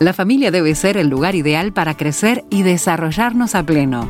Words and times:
La 0.00 0.14
familia 0.14 0.50
debe 0.50 0.74
ser 0.74 0.96
el 0.96 1.08
lugar 1.08 1.34
ideal 1.34 1.74
para 1.74 1.94
crecer 1.94 2.42
y 2.48 2.62
desarrollarnos 2.62 3.54
a 3.54 3.62
pleno. 3.66 4.08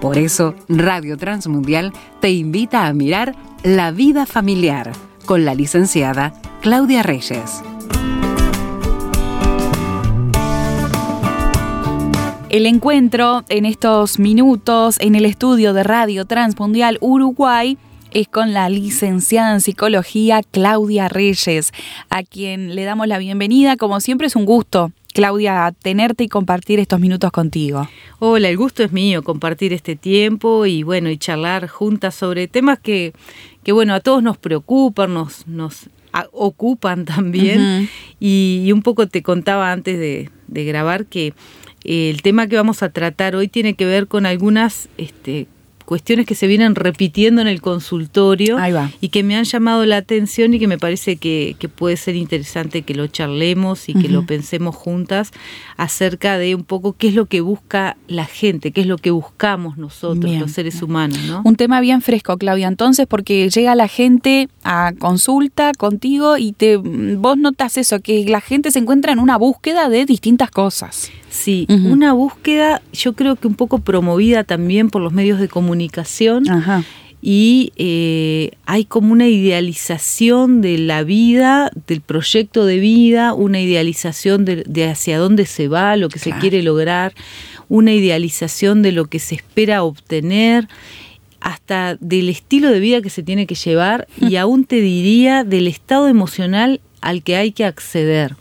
Por 0.00 0.18
eso, 0.18 0.56
Radio 0.68 1.16
Transmundial 1.16 1.92
te 2.20 2.32
invita 2.32 2.88
a 2.88 2.92
mirar 2.92 3.36
La 3.62 3.92
vida 3.92 4.26
familiar 4.26 4.90
con 5.24 5.44
la 5.44 5.54
licenciada 5.54 6.34
Claudia 6.60 7.04
Reyes. 7.04 7.62
El 12.50 12.66
encuentro 12.66 13.44
en 13.48 13.64
estos 13.64 14.18
minutos 14.18 14.96
en 14.98 15.14
el 15.14 15.24
estudio 15.24 15.72
de 15.72 15.84
Radio 15.84 16.24
Transmundial 16.24 16.98
Uruguay 17.00 17.78
es 18.10 18.26
con 18.26 18.52
la 18.52 18.68
licenciada 18.68 19.54
en 19.54 19.60
psicología 19.60 20.40
Claudia 20.50 21.08
Reyes, 21.08 21.72
a 22.10 22.24
quien 22.24 22.74
le 22.74 22.82
damos 22.82 23.06
la 23.06 23.18
bienvenida. 23.18 23.76
Como 23.76 24.00
siempre 24.00 24.26
es 24.26 24.34
un 24.34 24.46
gusto, 24.46 24.90
Claudia, 25.12 25.74
tenerte 25.82 26.24
y 26.24 26.28
compartir 26.28 26.80
estos 26.80 26.98
minutos 26.98 27.30
contigo. 27.30 27.88
Hola, 28.18 28.48
el 28.48 28.56
gusto 28.56 28.82
es 28.82 28.92
mío 28.92 29.22
compartir 29.22 29.72
este 29.72 29.96
tiempo 29.96 30.66
y 30.66 30.82
bueno, 30.82 31.10
y 31.10 31.18
charlar 31.18 31.68
juntas 31.68 32.14
sobre 32.14 32.48
temas 32.48 32.78
que, 32.78 33.12
que 33.62 33.72
bueno, 33.72 33.94
a 33.94 34.00
todos 34.00 34.22
nos 34.22 34.38
preocupan, 34.38 35.14
nos, 35.14 35.46
nos 35.46 35.90
ocupan 36.32 37.04
también. 37.04 37.88
y, 38.20 38.70
un 38.72 38.82
poco 38.82 39.06
te 39.06 39.22
contaba 39.22 39.72
antes 39.72 39.98
de, 39.98 40.30
de 40.48 40.64
grabar 40.64 41.06
que 41.06 41.34
el 41.84 42.22
tema 42.22 42.46
que 42.46 42.56
vamos 42.56 42.82
a 42.82 42.90
tratar 42.90 43.34
hoy 43.36 43.48
tiene 43.48 43.74
que 43.74 43.84
ver 43.84 44.06
con 44.06 44.24
algunas 44.24 44.88
este, 44.96 45.46
cuestiones 45.92 46.24
que 46.24 46.34
se 46.34 46.46
vienen 46.46 46.74
repitiendo 46.74 47.42
en 47.42 47.48
el 47.48 47.60
consultorio 47.60 48.56
y 49.02 49.10
que 49.10 49.22
me 49.22 49.36
han 49.36 49.44
llamado 49.44 49.84
la 49.84 49.98
atención 49.98 50.54
y 50.54 50.58
que 50.58 50.66
me 50.66 50.78
parece 50.78 51.16
que, 51.16 51.54
puede 51.76 51.98
ser 51.98 52.16
interesante 52.16 52.80
que 52.80 52.94
lo 52.94 53.08
charlemos 53.08 53.90
y 53.90 53.92
que 53.92 54.08
lo 54.08 54.24
pensemos 54.24 54.74
juntas 54.74 55.32
acerca 55.76 56.38
de 56.38 56.54
un 56.54 56.64
poco 56.64 56.94
qué 56.94 57.08
es 57.08 57.14
lo 57.14 57.26
que 57.26 57.42
busca 57.42 57.98
la 58.08 58.24
gente, 58.24 58.70
qué 58.70 58.80
es 58.80 58.86
lo 58.86 58.96
que 58.96 59.10
buscamos 59.10 59.76
nosotros, 59.76 60.32
los 60.32 60.52
seres 60.52 60.80
humanos. 60.80 61.18
¿no? 61.26 61.42
Un 61.44 61.56
tema 61.56 61.82
bien 61.82 62.00
fresco, 62.00 62.38
Claudia, 62.38 62.68
entonces, 62.68 63.06
porque 63.06 63.50
llega 63.50 63.74
la 63.74 63.86
gente 63.86 64.48
a 64.64 64.94
consulta 64.98 65.72
contigo 65.76 66.38
y 66.38 66.52
te 66.52 66.78
vos 66.78 67.36
notas 67.36 67.76
eso, 67.76 68.00
que 68.00 68.24
la 68.24 68.40
gente 68.40 68.70
se 68.70 68.78
encuentra 68.78 69.12
en 69.12 69.18
una 69.18 69.36
búsqueda 69.36 69.90
de 69.90 70.06
distintas 70.06 70.50
cosas. 70.50 71.10
Sí, 71.28 71.66
una 71.68 72.12
búsqueda 72.12 72.82
yo 72.92 73.14
creo 73.14 73.36
que 73.36 73.46
un 73.46 73.54
poco 73.54 73.78
promovida 73.78 74.44
también 74.44 74.90
por 74.90 75.00
los 75.00 75.14
medios 75.14 75.38
de 75.40 75.48
comunicación 75.48 75.81
y 77.24 77.72
eh, 77.76 78.50
hay 78.66 78.84
como 78.84 79.12
una 79.12 79.28
idealización 79.28 80.60
de 80.60 80.76
la 80.76 81.04
vida, 81.04 81.70
del 81.86 82.00
proyecto 82.00 82.66
de 82.66 82.80
vida, 82.80 83.32
una 83.32 83.60
idealización 83.60 84.44
de, 84.44 84.88
hacia 84.88 85.18
dónde 85.18 85.46
se 85.46 85.68
va, 85.68 85.96
lo 85.96 86.08
que 86.08 86.18
se 86.18 86.32
quiere 86.32 86.64
lograr, 86.64 87.14
una 87.68 87.92
idealización 87.92 88.82
de 88.82 88.90
lo 88.90 89.04
que 89.04 89.20
se 89.20 89.36
espera 89.36 89.84
obtener 89.84 90.68
hasta 91.40 91.96
del 92.00 92.28
estilo 92.28 92.70
de 92.70 92.80
vida 92.80 93.02
que 93.02 93.10
se 93.10 93.22
tiene 93.22 93.46
que 93.46 93.54
llevar 93.54 94.08
y 94.20 94.34
aún 94.36 94.64
te 94.64 94.80
diría 94.80 95.44
del 95.44 95.68
estado 95.68 96.08
emocional 96.08 96.80
al 97.00 97.22
que 97.22 97.36
hay 97.36 97.52
que 97.52 97.64
acceder. 97.64 98.34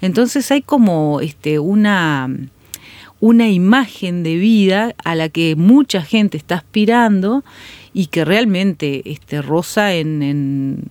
Entonces 0.00 0.48
hay 0.52 0.62
como 0.62 1.20
este, 1.20 1.58
una, 1.58 2.30
una 3.20 3.48
imagen 3.48 4.22
de 4.22 4.36
vida 4.36 4.94
a 5.04 5.14
la 5.14 5.28
que 5.28 5.56
mucha 5.56 6.02
gente 6.02 6.36
está 6.36 6.56
aspirando 6.56 7.44
y 7.92 8.06
que 8.06 8.24
realmente 8.24 9.10
este, 9.10 9.42
rosa 9.42 9.94
en, 9.94 10.22
en 10.22 10.84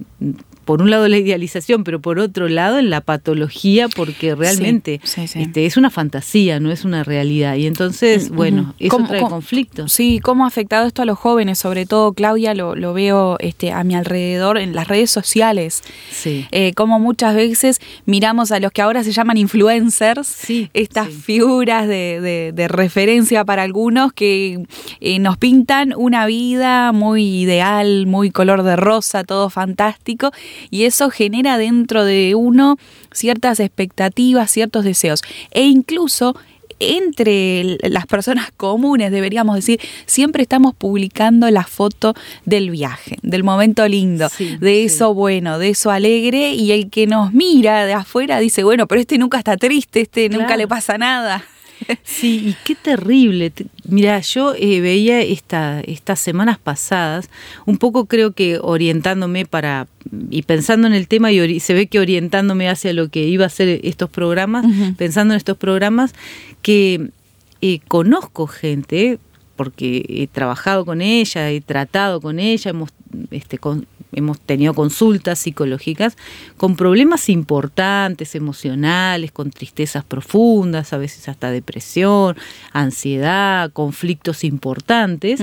por 0.68 0.82
un 0.82 0.92
lado 0.92 1.08
la 1.08 1.18
idealización, 1.18 1.86
pero 1.86 2.02
por 2.02 2.20
otro 2.20 2.50
lado 2.50 2.78
en 2.78 2.90
la 2.90 3.00
patología, 3.00 3.88
porque 3.88 4.36
realmente 4.36 5.00
Este, 5.16 5.66
es 5.66 5.78
una 5.78 5.90
fantasía, 5.90 6.60
no 6.60 6.72
es 6.72 6.84
una 6.84 7.06
realidad. 7.06 7.56
Y 7.56 7.68
entonces, 7.68 8.30
mm, 8.30 8.36
bueno, 8.36 8.76
eso 8.78 9.02
trae 9.08 9.22
conflicto. 9.22 9.88
Sí, 9.88 10.20
¿cómo 10.22 10.44
ha 10.44 10.48
afectado 10.50 10.86
esto 10.86 11.02
a 11.02 11.06
los 11.06 11.18
jóvenes? 11.18 11.58
Sobre 11.58 11.86
todo, 11.86 12.12
Claudia, 12.12 12.54
lo, 12.54 12.76
lo 12.76 12.94
veo 12.94 13.38
este, 13.40 13.72
a 13.72 13.86
mi 13.86 13.96
alrededor 13.96 14.58
en 14.58 14.76
las 14.76 14.90
redes 14.90 15.10
sociales. 15.10 15.84
Sí. 16.12 16.46
Eh, 16.52 16.74
como 16.74 17.00
muchas 17.00 17.34
veces 17.34 17.80
miramos 18.06 18.52
a 18.52 18.60
los 18.60 18.74
que 18.74 18.82
ahora 18.82 19.06
se 19.06 19.14
llaman 19.14 19.38
influencers, 19.38 20.50
estas 20.74 21.08
figuras 21.08 21.88
de, 21.88 22.52
de, 22.54 22.68
referencia 22.68 23.46
para 23.46 23.64
algunos 23.64 24.12
que 24.12 24.66
eh, 25.00 25.20
nos 25.20 25.38
pintan 25.38 25.94
una 25.96 26.26
vida 26.26 26.92
muy 26.92 27.24
ideal, 27.24 28.06
muy 28.06 28.32
color 28.32 28.64
de 28.64 28.76
rosa, 28.76 29.24
todo 29.24 29.50
fantástico 29.50 30.34
y 30.70 30.84
eso 30.84 31.10
genera 31.10 31.58
dentro 31.58 32.06
de 32.06 32.36
uno 32.36 32.78
ciertas 33.12 33.60
expectativas, 33.60 34.52
ciertos 34.52 34.84
deseos. 34.84 35.22
E 35.52 35.64
incluso 35.64 36.36
entre 36.80 37.78
las 37.90 38.06
personas 38.06 38.52
comunes, 38.56 39.12
deberíamos 39.12 39.56
decir, 39.56 39.80
siempre 40.06 40.44
estamos 40.44 40.76
publicando 40.76 41.50
la 41.50 41.64
foto 41.64 42.14
del 42.46 42.70
viaje, 42.70 43.18
del 43.24 43.44
momento 43.44 43.88
lindo, 43.88 44.30
de 44.60 44.84
eso 44.84 45.14
bueno, 45.14 45.60
de 45.60 45.70
eso 45.70 45.90
alegre, 45.90 46.52
y 46.52 46.72
el 46.72 46.90
que 46.90 47.08
nos 47.08 47.34
mira 47.34 47.86
de 47.86 47.94
afuera 47.94 48.40
dice, 48.40 48.64
bueno, 48.64 48.88
pero 48.88 49.02
este 49.02 49.18
nunca 49.18 49.40
está 49.40 49.58
triste, 49.58 50.02
este 50.02 50.30
nunca 50.30 50.56
le 50.56 50.68
pasa 50.68 50.98
nada. 50.98 51.44
Sí, 52.04 52.50
y 52.50 52.56
qué 52.64 52.76
terrible. 52.76 53.52
Mira, 53.88 54.20
yo 54.20 54.54
eh, 54.56 54.82
veía 54.82 55.22
esta, 55.22 55.82
estas 55.82 56.20
semanas 56.20 56.58
pasadas, 56.58 57.30
un 57.66 57.78
poco 57.78 58.06
creo 58.06 58.32
que 58.32 58.60
orientándome 58.62 59.46
para, 59.46 59.88
y 60.30 60.42
pensando 60.44 60.88
en 60.88 60.94
el 60.94 61.08
tema, 61.08 61.32
y 61.32 61.60
se 61.60 61.74
ve 61.74 61.88
que 61.88 62.00
orientándome 62.00 62.70
hacia 62.70 62.94
lo 62.94 63.10
que 63.10 63.28
iba 63.28 63.46
a 63.46 63.50
ser 63.50 63.80
estos 63.84 64.10
programas, 64.10 64.66
pensando 64.98 65.34
en 65.34 65.38
estos 65.38 65.58
programas, 65.58 66.14
que 66.62 67.10
eh, 67.62 67.80
conozco 67.88 68.48
gente, 68.48 69.20
porque 69.56 70.06
he 70.08 70.28
trabajado 70.28 70.86
con 70.86 71.02
ella, 71.02 71.50
he 71.50 71.62
tratado 71.62 72.22
con 72.22 72.40
ella, 72.40 72.70
hemos 72.72 72.90
este, 73.32 73.58
con, 73.58 73.88
hemos 74.12 74.40
tenido 74.40 74.74
consultas 74.74 75.40
psicológicas 75.40 76.18
con 76.58 76.76
problemas 76.76 77.30
importantes, 77.30 78.36
emocionales, 78.36 79.32
con 79.32 79.52
tristezas 79.52 80.04
profundas, 80.04 80.94
a 80.94 80.98
veces 80.98 81.30
hasta 81.30 81.52
depresión, 81.52 82.36
ansiedad, 82.72 83.72
conflictos 83.72 84.44
importantes. 84.44 85.42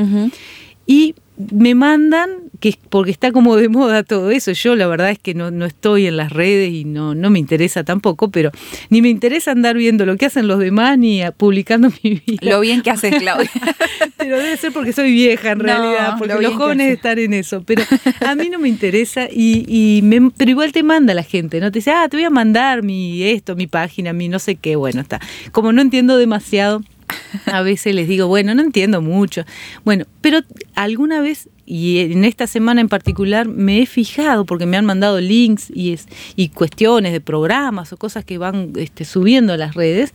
Y 0.86 1.14
me 1.36 1.74
mandan, 1.74 2.30
que 2.60 2.78
porque 2.90 3.10
está 3.10 3.32
como 3.32 3.56
de 3.56 3.68
moda 3.68 4.04
todo 4.04 4.30
eso, 4.30 4.52
yo 4.52 4.76
la 4.76 4.86
verdad 4.86 5.10
es 5.10 5.18
que 5.18 5.34
no, 5.34 5.50
no 5.50 5.64
estoy 5.64 6.06
en 6.06 6.16
las 6.16 6.32
redes 6.32 6.70
y 6.72 6.84
no, 6.84 7.14
no 7.14 7.30
me 7.30 7.38
interesa 7.38 7.82
tampoco, 7.82 8.30
pero 8.30 8.52
ni 8.88 9.02
me 9.02 9.08
interesa 9.08 9.50
andar 9.50 9.76
viendo 9.76 10.06
lo 10.06 10.16
que 10.16 10.26
hacen 10.26 10.46
los 10.46 10.60
demás 10.60 10.96
ni 10.98 11.22
publicando 11.36 11.90
mi 12.02 12.22
vida. 12.26 12.50
Lo 12.50 12.60
bien 12.60 12.82
que 12.82 12.90
haces, 12.90 13.14
Claudia. 13.16 13.50
pero 14.16 14.38
debe 14.38 14.56
ser 14.56 14.72
porque 14.72 14.92
soy 14.92 15.12
vieja 15.12 15.50
en 15.50 15.60
realidad, 15.60 16.14
porque 16.18 16.40
los 16.40 16.54
jóvenes 16.54 16.94
están 16.94 17.18
en 17.18 17.34
eso, 17.34 17.62
pero 17.64 17.82
a 18.24 18.34
mí 18.34 18.48
no 18.48 18.58
me 18.58 18.68
interesa 18.68 19.28
y, 19.30 19.64
y 19.68 20.02
me, 20.02 20.30
pero 20.30 20.50
igual 20.50 20.72
te 20.72 20.82
manda 20.82 21.14
la 21.14 21.24
gente, 21.24 21.60
¿no? 21.60 21.70
Te 21.72 21.80
dice, 21.80 21.90
ah, 21.90 22.08
te 22.08 22.16
voy 22.16 22.24
a 22.24 22.30
mandar 22.30 22.82
mi 22.82 23.24
esto, 23.24 23.56
mi 23.56 23.66
página, 23.66 24.12
mi 24.12 24.28
no 24.28 24.38
sé 24.38 24.54
qué, 24.54 24.76
bueno, 24.76 25.00
está. 25.00 25.20
Como 25.52 25.72
no 25.72 25.82
entiendo 25.82 26.16
demasiado, 26.16 26.82
a 27.46 27.62
veces 27.62 27.94
les 27.94 28.08
digo, 28.08 28.26
bueno, 28.26 28.54
no 28.54 28.62
entiendo 28.62 29.00
mucho. 29.00 29.44
Bueno, 29.84 30.04
pero 30.20 30.40
alguna 30.74 31.20
vez, 31.20 31.48
y 31.66 31.98
en 31.98 32.24
esta 32.24 32.46
semana 32.46 32.80
en 32.80 32.88
particular, 32.88 33.48
me 33.48 33.82
he 33.82 33.86
fijado, 33.86 34.44
porque 34.44 34.66
me 34.66 34.76
han 34.76 34.84
mandado 34.84 35.20
links 35.20 35.70
y, 35.74 35.92
es, 35.92 36.06
y 36.36 36.48
cuestiones 36.48 37.12
de 37.12 37.20
programas 37.20 37.92
o 37.92 37.96
cosas 37.96 38.24
que 38.24 38.38
van 38.38 38.72
este, 38.76 39.04
subiendo 39.04 39.52
a 39.52 39.56
las 39.56 39.74
redes, 39.74 40.14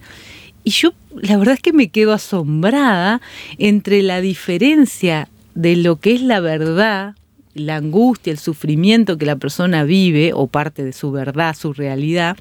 y 0.63 0.71
yo 0.71 0.93
la 1.21 1.37
verdad 1.37 1.55
es 1.55 1.61
que 1.61 1.73
me 1.73 1.89
quedo 1.89 2.13
asombrada 2.13 3.21
entre 3.57 4.03
la 4.03 4.21
diferencia 4.21 5.29
de 5.55 5.75
lo 5.75 5.99
que 5.99 6.13
es 6.13 6.21
la 6.21 6.39
verdad 6.39 7.15
la 7.53 7.77
angustia, 7.77 8.31
el 8.31 8.37
sufrimiento 8.39 9.17
que 9.17 9.25
la 9.25 9.35
persona 9.35 9.83
vive, 9.83 10.31
o 10.33 10.47
parte 10.47 10.83
de 10.83 10.93
su 10.93 11.11
verdad, 11.11 11.55
su 11.55 11.73
realidad, 11.73 12.37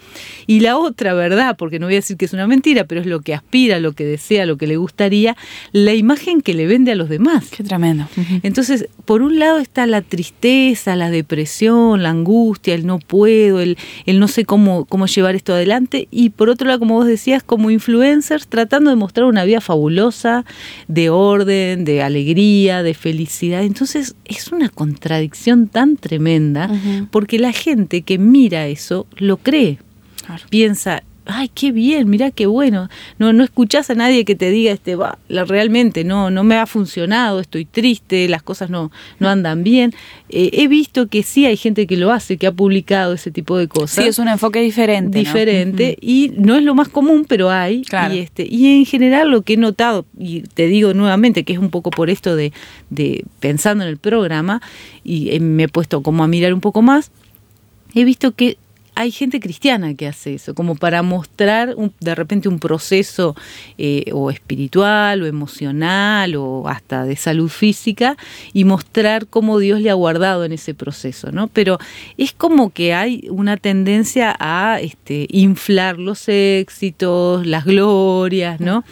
y 0.46 0.60
la 0.60 0.76
otra 0.76 1.14
verdad, 1.14 1.56
porque 1.56 1.78
no 1.78 1.86
voy 1.86 1.94
a 1.94 1.98
decir 1.98 2.16
que 2.16 2.26
es 2.26 2.32
una 2.32 2.46
mentira, 2.46 2.84
pero 2.84 3.00
es 3.00 3.06
lo 3.06 3.20
que 3.20 3.34
aspira, 3.34 3.80
lo 3.80 3.92
que 3.92 4.04
desea, 4.04 4.46
lo 4.46 4.56
que 4.56 4.66
le 4.66 4.76
gustaría, 4.76 5.36
la 5.72 5.94
imagen 5.94 6.40
que 6.40 6.54
le 6.54 6.66
vende 6.66 6.92
a 6.92 6.94
los 6.94 7.08
demás. 7.08 7.48
Qué 7.50 7.64
tremendo. 7.64 8.06
Entonces, 8.42 8.88
por 9.04 9.22
un 9.22 9.38
lado 9.38 9.58
está 9.58 9.86
la 9.86 10.02
tristeza, 10.02 10.94
la 10.94 11.10
depresión, 11.10 12.02
la 12.02 12.10
angustia, 12.10 12.74
el 12.74 12.86
no 12.86 12.98
puedo, 12.98 13.60
el, 13.60 13.78
el 14.06 14.20
no 14.20 14.28
sé 14.28 14.44
cómo, 14.44 14.84
cómo 14.84 15.06
llevar 15.06 15.34
esto 15.34 15.54
adelante, 15.54 16.08
y 16.10 16.30
por 16.30 16.48
otro 16.50 16.66
lado, 16.66 16.80
como 16.80 16.94
vos 16.94 17.06
decías, 17.06 17.42
como 17.42 17.70
influencers, 17.70 18.46
tratando 18.46 18.90
de 18.90 18.96
mostrar 18.96 19.26
una 19.26 19.44
vida 19.44 19.60
fabulosa, 19.60 20.44
de 20.86 21.10
orden, 21.10 21.84
de 21.84 22.02
alegría, 22.02 22.82
de 22.82 22.94
felicidad. 22.94 23.62
Entonces, 23.62 24.14
es 24.24 24.52
una 24.52 24.68
contradicción 24.98 25.68
tan 25.68 25.96
tremenda 25.96 26.68
porque 27.12 27.38
la 27.38 27.52
gente 27.52 28.02
que 28.02 28.18
mira 28.18 28.66
eso 28.66 29.06
lo 29.16 29.36
cree. 29.36 29.78
Piensa, 30.50 31.04
ay, 31.28 31.50
qué 31.54 31.72
bien, 31.72 32.08
mira 32.08 32.30
qué 32.30 32.46
bueno. 32.46 32.88
No, 33.18 33.32
no 33.32 33.44
escuchás 33.44 33.90
a 33.90 33.94
nadie 33.94 34.24
que 34.24 34.34
te 34.34 34.50
diga, 34.50 34.72
este, 34.72 34.96
va, 34.96 35.18
realmente 35.28 36.02
no, 36.02 36.30
no 36.30 36.42
me 36.42 36.56
ha 36.56 36.66
funcionado, 36.66 37.38
estoy 37.38 37.66
triste, 37.66 38.28
las 38.28 38.42
cosas 38.42 38.70
no, 38.70 38.90
no 39.20 39.28
andan 39.28 39.62
bien. 39.62 39.94
Eh, 40.30 40.50
he 40.54 40.68
visto 40.68 41.06
que 41.06 41.22
sí 41.22 41.44
hay 41.44 41.56
gente 41.56 41.86
que 41.86 41.96
lo 41.96 42.10
hace, 42.10 42.38
que 42.38 42.46
ha 42.46 42.52
publicado 42.52 43.12
ese 43.12 43.30
tipo 43.30 43.58
de 43.58 43.68
cosas. 43.68 44.02
Sí, 44.02 44.08
es 44.08 44.18
un 44.18 44.28
enfoque 44.28 44.60
diferente. 44.60 45.18
Diferente, 45.18 45.98
y 46.00 46.32
no 46.36 46.56
es 46.56 46.62
lo 46.62 46.74
más 46.74 46.88
común, 46.88 47.26
pero 47.28 47.50
hay. 47.50 47.82
Y, 48.10 48.18
este, 48.18 48.46
y 48.50 48.78
en 48.78 48.86
general 48.86 49.30
lo 49.30 49.42
que 49.42 49.52
he 49.52 49.56
notado, 49.58 50.06
y 50.18 50.40
te 50.40 50.66
digo 50.66 50.94
nuevamente 50.94 51.44
que 51.44 51.52
es 51.52 51.58
un 51.58 51.70
poco 51.70 51.90
por 51.90 52.08
esto 52.08 52.36
de, 52.36 52.52
de 52.88 53.24
pensando 53.38 53.84
en 53.84 53.90
el 53.90 53.98
programa, 53.98 54.62
y 55.04 55.30
eh, 55.30 55.40
me 55.40 55.64
he 55.64 55.68
puesto 55.68 56.02
como 56.02 56.24
a 56.24 56.28
mirar 56.28 56.54
un 56.54 56.60
poco 56.60 56.80
más, 56.80 57.10
he 57.94 58.04
visto 58.04 58.32
que 58.32 58.56
hay 58.98 59.12
gente 59.12 59.38
cristiana 59.38 59.94
que 59.94 60.08
hace 60.08 60.34
eso, 60.34 60.56
como 60.56 60.74
para 60.74 61.04
mostrar 61.04 61.76
de 62.00 62.14
repente 62.16 62.48
un 62.48 62.58
proceso 62.58 63.36
eh, 63.78 64.10
o 64.12 64.28
espiritual 64.28 65.22
o 65.22 65.26
emocional 65.26 66.34
o 66.34 66.66
hasta 66.66 67.04
de 67.04 67.14
salud 67.14 67.48
física 67.48 68.16
y 68.52 68.64
mostrar 68.64 69.28
cómo 69.28 69.60
Dios 69.60 69.80
le 69.80 69.90
ha 69.90 69.94
guardado 69.94 70.44
en 70.44 70.50
ese 70.50 70.74
proceso, 70.74 71.30
¿no? 71.30 71.46
Pero 71.46 71.78
es 72.16 72.32
como 72.32 72.70
que 72.70 72.92
hay 72.92 73.28
una 73.30 73.56
tendencia 73.56 74.34
a 74.40 74.80
este, 74.80 75.28
inflar 75.30 76.00
los 76.00 76.28
éxitos, 76.28 77.46
las 77.46 77.66
glorias, 77.66 78.58
¿no? 78.58 78.82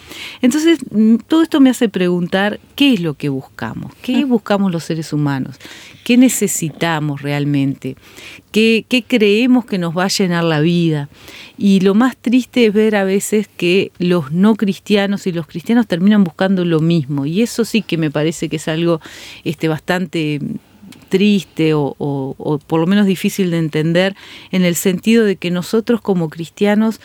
Entonces, 0.41 0.79
mm, 0.89 1.17
todo 1.27 1.43
esto 1.43 1.59
me 1.59 1.69
hace 1.69 1.89
preguntar 1.89 2.61
qué 2.77 2.93
es 2.93 3.01
lo 3.01 3.15
que 3.15 3.27
buscamos, 3.27 3.91
qué 4.01 4.23
buscamos 4.23 4.71
los 4.71 4.85
seres 4.85 5.11
humanos, 5.11 5.57
qué 6.05 6.15
necesitamos 6.15 7.21
realmente, 7.21 7.97
qué, 8.53 9.03
creemos 9.05 9.65
que 9.65 9.77
nos 9.77 9.93
va 9.97 10.05
a 10.05 10.09
llenar 10.09 10.43
la 10.43 10.59
vida. 10.59 11.09
Y 11.57 11.79
lo 11.79 11.93
más 11.95 12.17
triste 12.17 12.65
es 12.67 12.73
ver 12.73 12.95
a 12.95 13.03
veces 13.03 13.47
que 13.47 13.91
los 13.97 14.31
no 14.31 14.55
cristianos 14.55 15.27
y 15.27 15.31
los 15.31 15.47
cristianos 15.47 15.87
terminan 15.87 16.23
buscando 16.23 16.65
lo 16.65 16.79
mismo. 16.79 17.25
Y 17.25 17.41
eso 17.41 17.65
sí 17.65 17.81
que 17.81 17.97
me 17.97 18.11
parece 18.11 18.49
que 18.49 18.57
es 18.57 18.67
algo 18.67 19.01
este, 19.43 19.67
bastante 19.67 20.39
triste 21.09 21.73
o, 21.73 21.95
o, 21.97 22.59
por 22.59 22.79
lo 22.79 22.87
menos 22.87 23.05
difícil 23.05 23.51
de 23.51 23.57
entender 23.57 24.15
en 24.51 24.63
el 24.63 24.75
sentido 24.75 25.23
de 25.23 25.35
que 25.37 25.51
nosotros 25.51 26.01
como 26.01 26.29
cristianos 26.29 26.99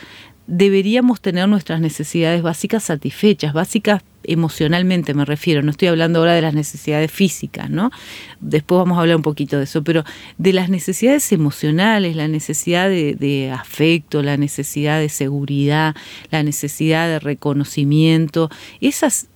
deberíamos 0.47 1.21
tener 1.21 1.47
nuestras 1.47 1.79
necesidades 1.79 2.41
básicas 2.41 2.83
satisfechas, 2.83 3.53
básicas 3.53 4.03
emocionalmente 4.23 5.13
me 5.13 5.25
refiero, 5.25 5.61
no 5.61 5.71
estoy 5.71 5.89
hablando 5.89 6.19
ahora 6.19 6.33
de 6.33 6.41
las 6.41 6.53
necesidades 6.53 7.11
físicas, 7.11 7.69
¿no? 7.69 7.91
Después 8.39 8.79
vamos 8.79 8.97
a 8.97 9.01
hablar 9.01 9.17
un 9.17 9.21
poquito 9.21 9.57
de 9.57 9.65
eso, 9.65 9.83
pero 9.83 10.03
de 10.37 10.53
las 10.53 10.69
necesidades 10.69 11.31
emocionales, 11.31 12.15
la 12.15 12.27
necesidad 12.27 12.89
de, 12.89 13.51
afecto, 13.53 14.23
la 14.23 14.37
necesidad 14.37 14.99
de 14.99 15.09
seguridad, 15.09 15.95
la 16.31 16.43
necesidad 16.43 17.07
de 17.07 17.19
reconocimiento, 17.19 18.49
esas 18.81 19.27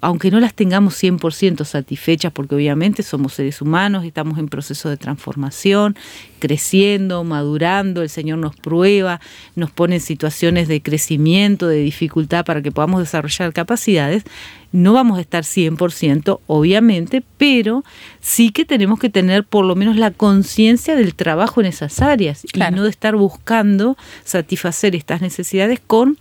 aunque 0.00 0.30
no 0.30 0.40
las 0.40 0.54
tengamos 0.54 1.02
100% 1.02 1.64
satisfechas, 1.64 2.32
porque 2.32 2.54
obviamente 2.54 3.02
somos 3.02 3.34
seres 3.34 3.60
humanos, 3.60 4.04
estamos 4.04 4.38
en 4.38 4.48
proceso 4.48 4.88
de 4.88 4.96
transformación, 4.96 5.96
creciendo, 6.38 7.22
madurando, 7.24 8.02
el 8.02 8.08
Señor 8.08 8.38
nos 8.38 8.56
prueba, 8.56 9.20
nos 9.56 9.70
pone 9.70 9.96
en 9.96 10.00
situaciones 10.00 10.68
de 10.68 10.80
crecimiento, 10.82 11.66
de 11.66 11.78
dificultad 11.78 12.44
para 12.44 12.62
que 12.62 12.72
podamos 12.72 13.00
desarrollar 13.00 13.52
capacidades, 13.52 14.24
no 14.72 14.92
vamos 14.92 15.18
a 15.18 15.20
estar 15.20 15.44
100%, 15.44 16.40
obviamente, 16.46 17.22
pero 17.36 17.84
sí 18.20 18.50
que 18.50 18.64
tenemos 18.64 18.98
que 18.98 19.10
tener 19.10 19.44
por 19.44 19.64
lo 19.64 19.74
menos 19.74 19.96
la 19.96 20.12
conciencia 20.12 20.94
del 20.94 21.14
trabajo 21.14 21.60
en 21.60 21.66
esas 21.66 22.00
áreas 22.00 22.44
y 22.44 22.58
no 22.58 22.84
de 22.84 22.90
estar 22.90 23.16
buscando 23.16 23.96
satisfacer 24.24 24.94
estas 24.94 25.20
necesidades 25.20 25.80
con 25.84 26.18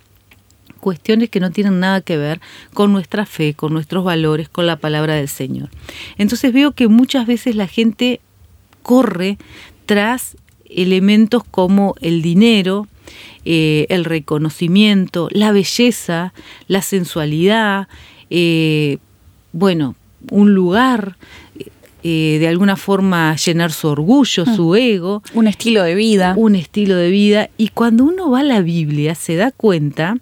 cuestiones 0.80 1.30
que 1.30 1.40
no 1.40 1.52
tienen 1.52 1.80
nada 1.80 2.02
que 2.02 2.18
ver 2.18 2.42
con 2.74 2.92
nuestra 2.92 3.26
fe, 3.26 3.54
con 3.54 3.74
nuestros 3.74 4.04
valores, 4.04 4.50
con 4.50 4.66
la 4.66 4.78
palabra 4.78 5.16
del 5.16 5.28
Señor. 5.28 5.70
Entonces 6.18 6.54
veo 6.54 6.72
que 6.72 6.88
muchas 6.88 7.28
veces 7.28 7.56
la 7.56 7.68
gente 7.68 8.22
corre 8.82 9.38
tras 9.86 10.38
elementos 10.70 11.44
como 11.44 11.96
el 12.02 12.22
dinero, 12.22 12.88
eh, 13.46 13.86
el 13.90 14.06
reconocimiento, 14.06 15.28
la 15.32 15.52
belleza, 15.52 16.34
la 16.68 16.82
sensualidad, 16.82 17.88
eh, 18.30 18.98
bueno, 19.52 19.96
un 20.32 20.54
lugar, 20.54 21.16
eh, 22.04 22.38
de 22.40 22.48
alguna 22.48 22.78
forma 22.78 23.36
llenar 23.36 23.72
su 23.72 23.88
orgullo, 23.88 24.46
mm. 24.46 24.56
su 24.56 24.76
ego. 24.76 25.24
Un 25.34 25.48
estilo 25.48 25.84
de 25.84 25.96
vida. 25.96 26.34
Un 26.38 26.56
estilo 26.56 26.96
de 26.96 27.10
vida. 27.10 27.50
Y 27.58 27.70
cuando 27.70 28.06
uno 28.06 28.30
va 28.30 28.40
a 28.40 28.44
la 28.44 28.62
Biblia 28.62 29.16
se 29.16 29.36
da 29.36 29.52
cuenta 29.52 30.18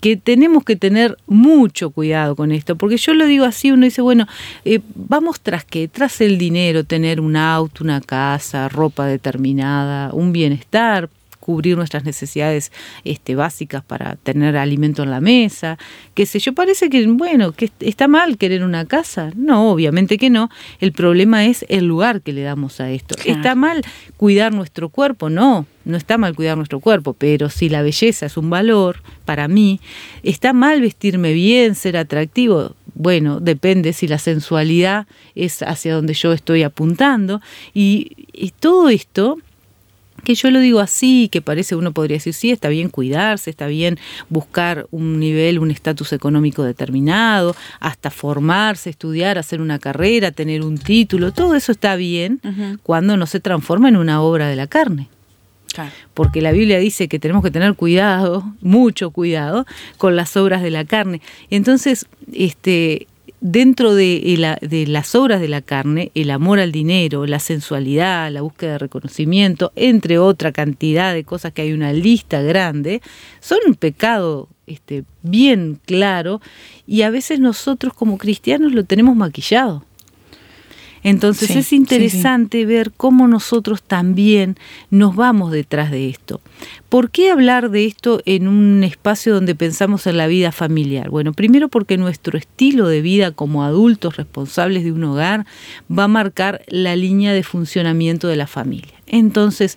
que 0.00 0.16
tenemos 0.16 0.64
que 0.64 0.76
tener 0.76 1.16
mucho 1.26 1.90
cuidado 1.90 2.34
con 2.34 2.52
esto, 2.52 2.76
porque 2.76 2.96
yo 2.96 3.14
lo 3.14 3.26
digo 3.26 3.44
así, 3.44 3.70
uno 3.70 3.84
dice, 3.84 4.02
bueno, 4.02 4.26
eh, 4.64 4.80
vamos 4.94 5.40
tras 5.40 5.64
qué, 5.64 5.88
tras 5.88 6.20
el 6.20 6.38
dinero, 6.38 6.84
tener 6.84 7.20
un 7.20 7.36
auto, 7.36 7.84
una 7.84 8.00
casa, 8.00 8.68
ropa 8.68 9.06
determinada, 9.06 10.12
un 10.12 10.32
bienestar, 10.32 11.08
cubrir 11.40 11.76
nuestras 11.76 12.04
necesidades 12.04 12.70
este, 13.04 13.34
básicas 13.34 13.82
para 13.82 14.16
tener 14.16 14.56
alimento 14.56 15.02
en 15.02 15.10
la 15.10 15.20
mesa, 15.20 15.78
qué 16.14 16.26
sé 16.26 16.38
yo, 16.38 16.52
parece 16.52 16.90
que, 16.90 17.06
bueno, 17.06 17.52
que 17.52 17.70
está 17.80 18.06
mal 18.06 18.36
querer 18.38 18.62
una 18.62 18.84
casa. 18.84 19.32
No, 19.34 19.70
obviamente 19.70 20.18
que 20.18 20.30
no. 20.30 20.50
El 20.80 20.92
problema 20.92 21.46
es 21.46 21.64
el 21.68 21.86
lugar 21.86 22.20
que 22.20 22.32
le 22.32 22.42
damos 22.42 22.80
a 22.80 22.90
esto. 22.90 23.16
¿Está 23.24 23.54
mal 23.54 23.82
cuidar 24.16 24.52
nuestro 24.52 24.90
cuerpo? 24.90 25.30
No, 25.30 25.66
no 25.84 25.96
está 25.96 26.18
mal 26.18 26.34
cuidar 26.34 26.56
nuestro 26.56 26.80
cuerpo, 26.80 27.14
pero 27.14 27.48
si 27.48 27.68
la 27.68 27.82
belleza 27.82 28.26
es 28.26 28.36
un 28.36 28.50
valor 28.50 29.02
para 29.24 29.48
mí, 29.48 29.80
está 30.22 30.52
mal 30.52 30.80
vestirme 30.80 31.32
bien, 31.32 31.74
ser 31.74 31.96
atractivo. 31.96 32.74
Bueno, 32.94 33.40
depende 33.40 33.92
si 33.92 34.06
la 34.08 34.18
sensualidad 34.18 35.06
es 35.34 35.62
hacia 35.62 35.94
donde 35.94 36.12
yo 36.14 36.32
estoy 36.32 36.62
apuntando. 36.64 37.40
Y, 37.72 38.28
y 38.32 38.50
todo 38.50 38.90
esto 38.90 39.38
que 40.22 40.34
yo 40.34 40.50
lo 40.50 40.60
digo 40.60 40.80
así, 40.80 41.28
que 41.30 41.42
parece 41.42 41.76
uno 41.76 41.92
podría 41.92 42.16
decir, 42.16 42.34
sí, 42.34 42.50
está 42.50 42.68
bien 42.68 42.88
cuidarse, 42.88 43.50
está 43.50 43.66
bien 43.66 43.98
buscar 44.28 44.86
un 44.90 45.18
nivel, 45.18 45.58
un 45.58 45.70
estatus 45.70 46.12
económico 46.12 46.62
determinado, 46.62 47.54
hasta 47.80 48.10
formarse, 48.10 48.90
estudiar, 48.90 49.38
hacer 49.38 49.60
una 49.60 49.78
carrera, 49.78 50.30
tener 50.30 50.62
un 50.62 50.78
título, 50.78 51.32
todo 51.32 51.54
eso 51.54 51.72
está 51.72 51.96
bien 51.96 52.40
cuando 52.82 53.16
no 53.16 53.26
se 53.26 53.40
transforma 53.40 53.88
en 53.88 53.96
una 53.96 54.22
obra 54.22 54.48
de 54.48 54.56
la 54.56 54.66
carne. 54.66 55.08
Porque 56.14 56.40
la 56.40 56.52
Biblia 56.52 56.78
dice 56.78 57.08
que 57.08 57.18
tenemos 57.18 57.42
que 57.42 57.50
tener 57.50 57.74
cuidado, 57.74 58.44
mucho 58.60 59.10
cuidado, 59.10 59.66
con 59.98 60.16
las 60.16 60.36
obras 60.36 60.62
de 60.62 60.70
la 60.70 60.84
carne. 60.84 61.20
Entonces, 61.48 62.06
este, 62.32 63.06
dentro 63.40 63.94
de, 63.94 64.58
de, 64.60 64.86
las 64.86 65.14
obras 65.14 65.40
de 65.40 65.48
la 65.48 65.62
carne, 65.62 66.10
el 66.14 66.30
amor 66.30 66.60
al 66.60 66.72
dinero, 66.72 67.26
la 67.26 67.38
sensualidad, 67.38 68.30
la 68.30 68.42
búsqueda 68.42 68.72
de 68.72 68.78
reconocimiento, 68.78 69.72
entre 69.76 70.18
otra 70.18 70.52
cantidad 70.52 71.14
de 71.14 71.24
cosas 71.24 71.52
que 71.52 71.62
hay 71.62 71.72
una 71.72 71.92
lista 71.92 72.42
grande, 72.42 73.00
son 73.40 73.58
un 73.66 73.74
pecado 73.74 74.48
este, 74.66 75.04
bien 75.22 75.80
claro 75.84 76.40
y 76.86 77.02
a 77.02 77.10
veces 77.10 77.40
nosotros 77.40 77.92
como 77.94 78.18
cristianos 78.18 78.72
lo 78.72 78.84
tenemos 78.84 79.16
maquillado. 79.16 79.84
Entonces 81.02 81.56
es 81.56 81.72
interesante 81.72 82.66
ver 82.66 82.92
cómo 82.94 83.26
nosotros 83.26 83.82
también 83.82 84.56
nos 84.90 85.16
vamos 85.16 85.50
detrás 85.50 85.90
de 85.90 86.08
esto. 86.08 86.40
¿Por 86.88 87.10
qué 87.10 87.30
hablar 87.30 87.70
de 87.70 87.86
esto 87.86 88.20
en 88.26 88.48
un 88.48 88.84
espacio 88.84 89.34
donde 89.34 89.54
pensamos 89.54 90.06
en 90.06 90.16
la 90.16 90.26
vida 90.26 90.52
familiar? 90.52 91.08
Bueno, 91.08 91.32
primero 91.32 91.68
porque 91.68 91.96
nuestro 91.96 92.36
estilo 92.36 92.88
de 92.88 93.00
vida 93.00 93.30
como 93.30 93.64
adultos 93.64 94.16
responsables 94.16 94.84
de 94.84 94.92
un 94.92 95.04
hogar 95.04 95.46
va 95.90 96.04
a 96.04 96.08
marcar 96.08 96.62
la 96.68 96.96
línea 96.96 97.32
de 97.32 97.42
funcionamiento 97.42 98.28
de 98.28 98.36
la 98.36 98.46
familia. 98.46 98.94
Entonces, 99.06 99.76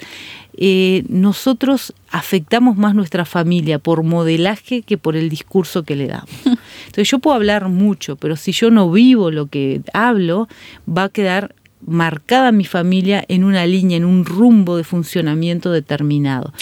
eh, 0.56 1.04
nosotros 1.10 1.94
afectamos 2.12 2.78
más 2.78 2.94
nuestra 2.96 3.26
familia 3.26 3.80
por 3.80 4.04
modelaje 4.04 4.82
que 4.84 4.98
por 4.98 5.16
el 5.16 5.30
discurso 5.30 5.84
que 5.84 5.96
le 5.96 6.08
damos. 6.08 6.30
Entonces 6.46 7.10
yo 7.10 7.20
puedo 7.20 7.36
hablar 7.36 7.70
mucho, 7.70 8.16
pero 8.16 8.36
si 8.36 8.52
yo 8.52 8.70
no 8.70 8.92
vivo 8.92 9.32
lo 9.32 9.48
que 9.48 9.82
hablo, 9.94 10.48
va 10.88 11.06
a 11.06 11.10
quedar 11.10 11.56
marcada 11.86 12.52
mi 12.52 12.66
familia 12.66 13.26
en 13.28 13.44
una 13.44 13.66
línea, 13.66 13.98
en 13.98 14.06
un 14.06 14.26
rumbo 14.26 14.78
de 14.78 14.84
funcionamiento 14.84 15.72
determinado. 15.72 16.54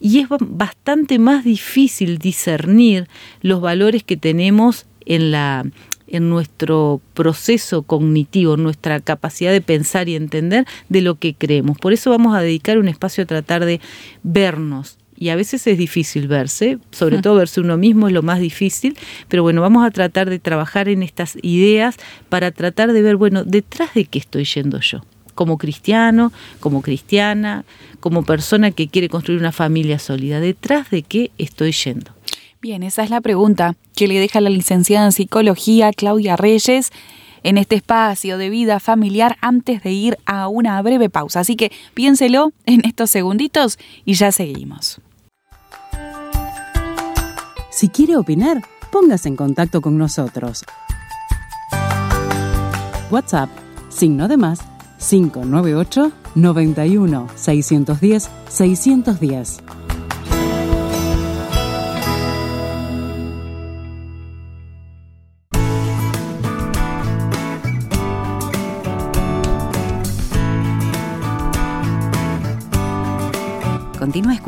Y 0.00 0.20
es 0.20 0.28
bastante 0.30 1.18
más 1.18 1.44
difícil 1.44 2.18
discernir 2.18 3.08
los 3.42 3.60
valores 3.60 4.02
que 4.04 4.16
tenemos 4.16 4.86
en 5.04 5.32
la 5.32 5.66
en 6.10 6.28
nuestro 6.28 7.00
proceso 7.14 7.82
cognitivo, 7.82 8.56
nuestra 8.56 9.00
capacidad 9.00 9.52
de 9.52 9.60
pensar 9.60 10.08
y 10.08 10.16
entender 10.16 10.66
de 10.88 11.00
lo 11.00 11.14
que 11.14 11.34
creemos. 11.34 11.78
Por 11.78 11.92
eso 11.92 12.10
vamos 12.10 12.36
a 12.36 12.40
dedicar 12.40 12.78
un 12.78 12.88
espacio 12.88 13.24
a 13.24 13.26
tratar 13.26 13.64
de 13.64 13.80
vernos, 14.22 14.98
y 15.20 15.28
a 15.28 15.36
veces 15.36 15.66
es 15.66 15.76
difícil 15.76 16.28
verse, 16.28 16.78
sobre 16.92 17.20
todo 17.20 17.34
verse 17.34 17.60
uno 17.60 17.76
mismo 17.76 18.08
es 18.08 18.14
lo 18.14 18.22
más 18.22 18.40
difícil, 18.40 18.96
pero 19.28 19.42
bueno, 19.42 19.60
vamos 19.60 19.86
a 19.86 19.90
tratar 19.90 20.30
de 20.30 20.38
trabajar 20.38 20.88
en 20.88 21.02
estas 21.02 21.36
ideas 21.42 21.96
para 22.30 22.52
tratar 22.52 22.94
de 22.94 23.02
ver, 23.02 23.16
bueno, 23.16 23.44
detrás 23.44 23.92
de 23.92 24.06
qué 24.06 24.18
estoy 24.18 24.44
yendo 24.44 24.80
yo 24.80 25.04
como 25.34 25.56
cristiano, 25.56 26.32
como 26.58 26.82
cristiana, 26.82 27.64
como 28.00 28.24
persona 28.24 28.72
que 28.72 28.88
quiere 28.88 29.08
construir 29.08 29.40
una 29.40 29.52
familia 29.52 29.98
sólida. 29.98 30.38
¿Detrás 30.38 30.90
de 30.90 31.02
qué 31.02 31.30
estoy 31.38 31.72
yendo? 31.72 32.10
Bien, 32.62 32.82
esa 32.82 33.02
es 33.02 33.08
la 33.08 33.22
pregunta 33.22 33.74
que 33.96 34.06
le 34.06 34.20
deja 34.20 34.38
la 34.42 34.50
licenciada 34.50 35.06
en 35.06 35.12
psicología 35.12 35.92
Claudia 35.94 36.36
Reyes 36.36 36.90
en 37.42 37.56
este 37.56 37.76
espacio 37.76 38.36
de 38.36 38.50
vida 38.50 38.80
familiar 38.80 39.38
antes 39.40 39.82
de 39.82 39.92
ir 39.92 40.18
a 40.26 40.46
una 40.46 40.82
breve 40.82 41.08
pausa. 41.08 41.40
Así 41.40 41.56
que 41.56 41.72
piénselo 41.94 42.52
en 42.66 42.84
estos 42.84 43.08
segunditos 43.08 43.78
y 44.04 44.12
ya 44.12 44.30
seguimos. 44.30 45.00
Si 47.70 47.88
quiere 47.88 48.16
opinar, 48.16 48.60
póngase 48.92 49.30
en 49.30 49.36
contacto 49.36 49.80
con 49.80 49.96
nosotros. 49.96 50.62
WhatsApp, 53.10 53.48
signo 53.88 54.28
de 54.28 54.36
más, 54.36 54.60
598 54.98 56.12
91 56.34 57.28
610 57.36 58.30
610. 58.50 59.79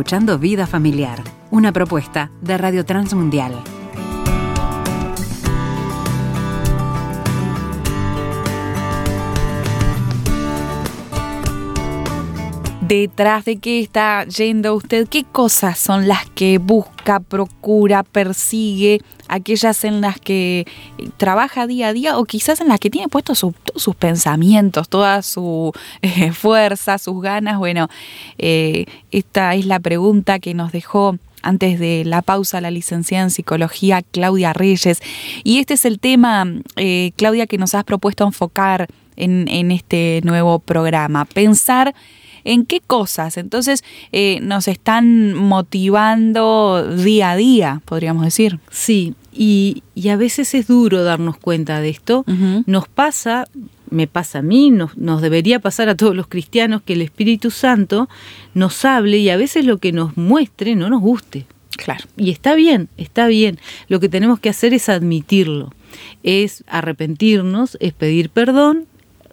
Escuchando 0.02 0.36
Vida 0.36 0.66
Familiar, 0.66 1.22
una 1.52 1.70
propuesta 1.70 2.32
de 2.40 2.58
Radio 2.58 2.84
Transmundial. 2.84 3.81
Detrás 13.00 13.46
de 13.46 13.56
qué 13.56 13.80
está 13.80 14.24
yendo 14.26 14.74
usted, 14.74 15.08
qué 15.08 15.24
cosas 15.24 15.78
son 15.78 16.08
las 16.08 16.28
que 16.30 16.58
busca, 16.58 17.20
procura, 17.20 18.02
persigue, 18.02 19.00
aquellas 19.28 19.84
en 19.84 20.02
las 20.02 20.20
que 20.20 20.66
trabaja 21.16 21.66
día 21.66 21.88
a 21.88 21.92
día 21.94 22.18
o 22.18 22.24
quizás 22.26 22.60
en 22.60 22.68
las 22.68 22.78
que 22.78 22.90
tiene 22.90 23.08
puestos 23.08 23.38
sus 23.76 23.96
pensamientos, 23.96 24.90
toda 24.90 25.22
su 25.22 25.72
eh, 26.02 26.32
fuerza, 26.32 26.98
sus 26.98 27.22
ganas. 27.22 27.58
Bueno, 27.58 27.88
eh, 28.36 28.84
esta 29.10 29.54
es 29.54 29.64
la 29.64 29.80
pregunta 29.80 30.38
que 30.38 30.52
nos 30.52 30.70
dejó 30.72 31.16
antes 31.40 31.80
de 31.80 32.04
la 32.04 32.20
pausa 32.20 32.60
la 32.60 32.70
licenciada 32.70 33.24
en 33.24 33.30
psicología 33.30 34.02
Claudia 34.02 34.52
Reyes. 34.52 35.00
Y 35.44 35.58
este 35.58 35.74
es 35.74 35.86
el 35.86 35.98
tema, 35.98 36.46
eh, 36.76 37.12
Claudia, 37.16 37.46
que 37.46 37.56
nos 37.56 37.74
has 37.74 37.84
propuesto 37.84 38.24
enfocar 38.24 38.86
en, 39.16 39.48
en 39.48 39.70
este 39.70 40.20
nuevo 40.24 40.58
programa. 40.58 41.24
Pensar 41.24 41.94
en 42.44 42.66
qué 42.66 42.80
cosas. 42.80 43.36
Entonces 43.36 43.84
eh, 44.12 44.40
nos 44.42 44.68
están 44.68 45.34
motivando 45.34 46.94
día 46.96 47.32
a 47.32 47.36
día, 47.36 47.82
podríamos 47.84 48.24
decir. 48.24 48.58
Sí, 48.70 49.14
y, 49.32 49.82
a 50.10 50.16
veces 50.16 50.54
es 50.54 50.66
duro 50.66 51.04
darnos 51.04 51.38
cuenta 51.38 51.80
de 51.80 51.88
esto. 51.88 52.24
Nos 52.66 52.88
pasa, 52.88 53.46
me 53.90 54.06
pasa 54.06 54.40
a 54.40 54.42
mí, 54.42 54.70
nos, 54.70 54.96
nos, 54.96 55.22
debería 55.22 55.58
pasar 55.58 55.88
a 55.88 55.96
todos 55.96 56.14
los 56.14 56.26
cristianos 56.26 56.82
que 56.82 56.92
el 56.92 57.02
Espíritu 57.02 57.50
Santo 57.50 58.08
nos 58.54 58.84
hable 58.84 59.18
y 59.18 59.30
a 59.30 59.36
veces 59.36 59.64
lo 59.64 59.78
que 59.78 59.92
nos 59.92 60.16
muestre 60.16 60.76
no 60.76 60.90
nos 60.90 61.00
guste. 61.00 61.46
Claro. 61.76 62.04
Y 62.16 62.30
está 62.30 62.54
bien, 62.54 62.88
está 62.96 63.26
bien. 63.26 63.58
Lo 63.88 64.00
que 64.00 64.08
tenemos 64.08 64.38
que 64.38 64.50
hacer 64.50 64.74
es 64.74 64.88
admitirlo, 64.88 65.72
es 66.22 66.64
arrepentirnos, 66.66 67.78
es 67.80 67.92
pedir 67.92 68.28
perdón 68.30 68.86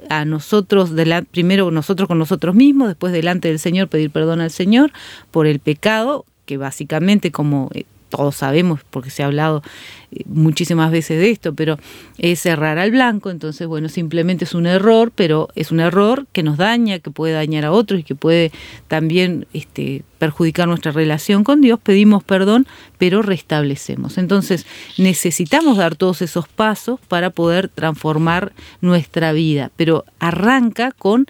a 0.10 0.26
nosotros, 0.26 0.92
primero 1.32 1.72
nosotros 1.72 2.08
con 2.08 2.18
nosotros 2.20 2.56
mismos, 2.56 2.88
después 2.88 3.12
delante 3.12 3.50
del 3.50 3.60
Señor 3.60 3.88
pedir 3.88 4.12
perdón 4.12 4.42
al 4.42 4.52
Señor 4.52 4.92
por 5.32 5.48
el 5.48 5.60
pecado, 5.60 6.26
que 6.46 6.58
básicamente 6.58 7.32
como 7.32 7.70
eh, 7.74 7.86
todos 8.10 8.36
sabemos, 8.36 8.82
porque 8.90 9.10
se 9.10 9.24
ha 9.24 9.28
hablado 9.28 9.62
eh, 10.12 10.24
muchísimas 10.26 10.92
veces 10.92 11.20
de 11.20 11.30
esto, 11.30 11.54
pero 11.54 11.78
es 12.18 12.46
errar 12.46 12.78
al 12.80 12.92
blanco, 12.92 13.30
entonces 13.30 13.68
bueno, 13.68 13.90
simplemente 13.90 14.46
es 14.46 14.54
un 14.54 14.66
error, 14.66 15.12
pero 15.16 15.50
es 15.56 15.72
un 15.72 15.80
error 15.80 16.26
que 16.34 16.44
nos 16.44 16.58
daña, 16.58 17.00
que 17.00 17.12
puede 17.12 17.34
dañar 17.34 17.66
a 17.66 17.72
otros 17.72 18.00
y 18.00 18.04
que 18.04 18.16
puede 18.16 18.52
también 18.88 19.48
este, 19.54 20.04
perjudicar 20.18 20.68
nuestra 20.68 20.92
relación 20.92 21.44
con 21.44 21.62
Dios, 21.62 21.80
pedimos 21.82 22.24
perdón, 22.24 22.68
pero 22.98 23.22
restablecemos. 23.22 24.18
Entonces 24.18 24.66
necesitamos 24.98 25.78
dar 25.78 25.96
todos 25.96 26.22
esos 26.22 26.48
pasos 26.48 27.00
para 27.08 27.30
poder 27.30 27.70
transformar 27.70 28.54
nuestra 28.82 29.32
vida, 29.32 29.72
pero 29.76 30.06
arranca 30.20 30.92
con 30.92 31.28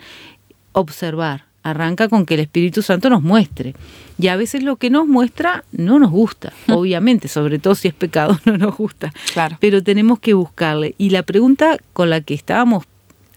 observar, 0.71 1.48
arranca 1.69 2.09
con 2.09 2.25
que 2.25 2.35
el 2.35 2.39
Espíritu 2.41 2.81
Santo 2.81 3.09
nos 3.09 3.21
muestre. 3.21 3.75
Y 4.17 4.27
a 4.27 4.35
veces 4.35 4.63
lo 4.63 4.75
que 4.75 4.89
nos 4.89 5.07
muestra 5.07 5.63
no 5.71 5.99
nos 5.99 6.11
gusta, 6.11 6.53
obviamente, 6.67 7.27
sobre 7.27 7.59
todo 7.59 7.75
si 7.75 7.87
es 7.87 7.93
pecado, 7.93 8.39
no 8.45 8.57
nos 8.57 8.75
gusta. 8.77 9.11
Claro. 9.33 9.57
Pero 9.59 9.83
tenemos 9.83 10.19
que 10.19 10.33
buscarle. 10.33 10.95
Y 10.97 11.09
la 11.09 11.23
pregunta 11.23 11.77
con 11.93 12.09
la 12.09 12.21
que 12.21 12.33
estábamos 12.33 12.85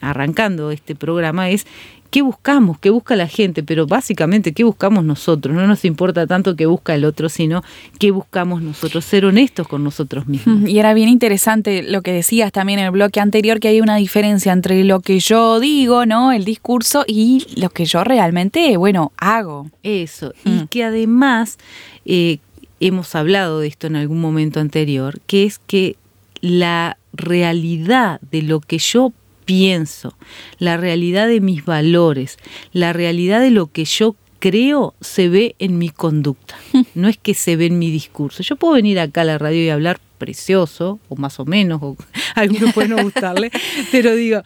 arrancando 0.00 0.70
este 0.72 0.94
programa 0.94 1.50
es 1.50 1.66
qué 2.12 2.20
buscamos, 2.20 2.78
qué 2.78 2.90
busca 2.90 3.16
la 3.16 3.26
gente, 3.26 3.62
pero 3.62 3.86
básicamente 3.86 4.52
qué 4.52 4.64
buscamos 4.64 5.02
nosotros. 5.02 5.56
No 5.56 5.66
nos 5.66 5.86
importa 5.86 6.26
tanto 6.26 6.54
qué 6.56 6.66
busca 6.66 6.94
el 6.94 7.06
otro, 7.06 7.30
sino 7.30 7.64
qué 7.98 8.10
buscamos 8.10 8.60
nosotros, 8.60 9.06
ser 9.06 9.24
honestos 9.24 9.66
con 9.66 9.82
nosotros 9.82 10.28
mismos. 10.28 10.68
Y 10.72 10.78
era 10.78 10.92
bien 10.92 11.08
interesante 11.08 11.82
lo 11.82 12.02
que 12.02 12.12
decías 12.12 12.52
también 12.52 12.80
en 12.80 12.84
el 12.84 12.90
bloque 12.90 13.18
anterior, 13.18 13.60
que 13.60 13.68
hay 13.68 13.80
una 13.80 13.96
diferencia 13.96 14.52
entre 14.52 14.84
lo 14.84 15.00
que 15.00 15.20
yo 15.20 15.58
digo, 15.58 16.04
¿no? 16.04 16.32
El 16.32 16.44
discurso 16.44 17.04
y 17.06 17.46
lo 17.56 17.70
que 17.70 17.86
yo 17.86 18.04
realmente, 18.04 18.76
bueno, 18.76 19.12
hago. 19.16 19.70
Eso. 19.82 20.34
Y 20.44 20.50
mm. 20.50 20.66
que 20.68 20.84
además, 20.84 21.58
eh, 22.04 22.40
hemos 22.78 23.14
hablado 23.14 23.60
de 23.60 23.68
esto 23.68 23.86
en 23.86 23.96
algún 23.96 24.20
momento 24.20 24.60
anterior, 24.60 25.18
que 25.26 25.44
es 25.44 25.58
que 25.66 25.96
la 26.42 26.98
realidad 27.14 28.20
de 28.30 28.42
lo 28.42 28.60
que 28.60 28.76
yo 28.76 29.14
pienso, 29.44 30.16
la 30.58 30.76
realidad 30.76 31.26
de 31.28 31.40
mis 31.40 31.64
valores, 31.64 32.38
la 32.72 32.92
realidad 32.92 33.40
de 33.40 33.50
lo 33.50 33.66
que 33.68 33.84
yo 33.84 34.16
creo 34.38 34.94
se 35.00 35.28
ve 35.28 35.54
en 35.58 35.78
mi 35.78 35.88
conducta, 35.88 36.56
no 36.94 37.08
es 37.08 37.16
que 37.16 37.34
se 37.34 37.56
ve 37.56 37.66
en 37.66 37.78
mi 37.78 37.90
discurso. 37.90 38.42
Yo 38.42 38.56
puedo 38.56 38.74
venir 38.74 38.98
acá 38.98 39.22
a 39.22 39.24
la 39.24 39.38
radio 39.38 39.62
y 39.62 39.68
hablar 39.68 40.00
precioso, 40.18 41.00
o 41.08 41.16
más 41.16 41.38
o 41.40 41.44
menos, 41.44 41.80
o 41.82 41.96
a 42.34 42.40
algunos 42.40 42.72
puede 42.72 42.88
no 42.88 43.02
gustarle, 43.02 43.50
pero 43.90 44.14
digo, 44.14 44.42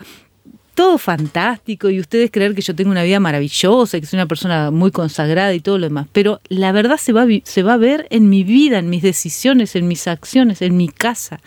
todo 0.77 0.99
fantástico 0.99 1.89
y 1.89 1.99
ustedes 1.99 2.31
creer 2.31 2.55
que 2.55 2.61
yo 2.61 2.75
tengo 2.75 2.91
una 2.91 3.03
vida 3.03 3.19
maravillosa, 3.19 3.99
que 3.99 4.07
soy 4.07 4.19
una 4.19 4.27
persona 4.27 4.71
muy 4.71 4.91
consagrada 4.91 5.55
y 5.55 5.61
todo 5.61 5.79
lo 5.79 5.87
demás, 5.87 6.07
pero 6.13 6.41
la 6.49 6.71
verdad 6.71 6.99
se 6.99 7.15
va, 7.15 7.27
se 7.45 7.63
va 7.63 7.73
a 7.73 7.79
ver 7.79 8.07
en 8.11 8.29
mi 8.29 8.45
vida, 8.45 8.79
en 8.79 8.91
mis 8.91 9.03
decisiones, 9.03 9.75
en 9.75 9.89
mis 9.89 10.07
acciones, 10.07 10.61
en 10.61 10.77
mi 10.77 10.89
casa, 10.89 11.41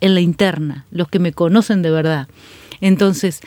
en 0.00 0.14
la 0.14 0.20
interna, 0.20 0.86
los 0.92 1.08
que 1.08 1.18
me 1.18 1.32
conocen 1.32 1.82
de 1.82 1.90
verdad. 1.90 2.28
Entonces, 2.82 3.40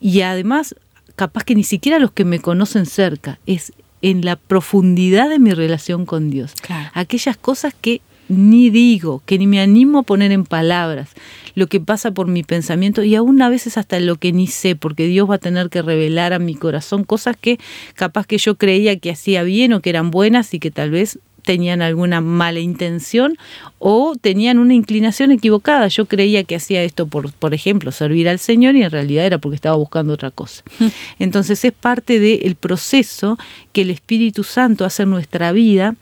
y 0.00 0.20
además, 0.20 0.74
capaz 1.16 1.44
que 1.44 1.54
ni 1.54 1.64
siquiera 1.64 1.98
los 1.98 2.12
que 2.12 2.26
me 2.26 2.40
conocen 2.40 2.84
cerca, 2.84 3.38
es 3.46 3.72
en 4.02 4.24
la 4.24 4.36
profundidad 4.36 5.30
de 5.30 5.38
mi 5.38 5.52
relación 5.54 6.04
con 6.04 6.30
Dios. 6.30 6.52
Aquellas 6.92 7.38
cosas 7.38 7.74
que 7.80 8.02
ni 8.28 8.70
digo, 8.70 9.22
que 9.26 9.38
ni 9.38 9.48
me 9.48 9.60
animo 9.60 9.98
a 9.98 10.02
poner 10.02 10.30
en 10.30 10.44
palabras, 10.44 11.10
lo 11.56 11.66
que 11.66 11.80
pasa 11.80 12.12
por 12.12 12.28
mi 12.28 12.44
pensamiento 12.44 13.02
y 13.02 13.16
aún 13.16 13.42
a 13.42 13.48
veces 13.48 13.76
hasta 13.76 13.98
lo 13.98 14.16
que 14.16 14.32
ni 14.32 14.46
sé, 14.46 14.76
porque 14.76 15.06
Dios 15.06 15.28
va 15.28 15.34
a 15.34 15.38
tener 15.38 15.68
que 15.68 15.82
revelar 15.82 16.32
a 16.32 16.38
mi 16.38 16.54
corazón 16.54 17.02
cosas 17.02 17.36
que 17.36 17.58
capaz 17.94 18.26
que 18.26 18.38
yo 18.38 18.54
creía 18.54 18.96
que 18.98 19.10
hacía 19.10 19.42
bien 19.42 19.72
o 19.72 19.80
que 19.80 19.90
eran 19.90 20.12
buenas 20.12 20.54
y 20.54 20.60
que 20.60 20.70
tal 20.70 20.90
vez 20.90 21.18
tenían 21.50 21.82
alguna 21.82 22.20
mala 22.20 22.60
intención 22.60 23.36
o 23.80 24.14
tenían 24.14 24.60
una 24.60 24.72
inclinación 24.72 25.32
equivocada. 25.32 25.88
Yo 25.88 26.06
creía 26.06 26.44
que 26.44 26.54
hacía 26.54 26.84
esto 26.84 27.08
por, 27.08 27.32
por 27.32 27.54
ejemplo, 27.54 27.90
servir 27.90 28.28
al 28.28 28.38
Señor 28.38 28.76
y 28.76 28.84
en 28.84 28.90
realidad 28.92 29.26
era 29.26 29.38
porque 29.38 29.56
estaba 29.56 29.74
buscando 29.74 30.12
otra 30.12 30.30
cosa. 30.30 30.62
Entonces 31.18 31.64
es 31.64 31.72
parte 31.72 32.20
del 32.20 32.54
proceso 32.54 33.36
que 33.72 33.80
el 33.80 33.90
Espíritu 33.90 34.44
Santo 34.44 34.84
hace 34.84 35.02
en 35.02 35.10
nuestra 35.10 35.50
vida 35.50 35.96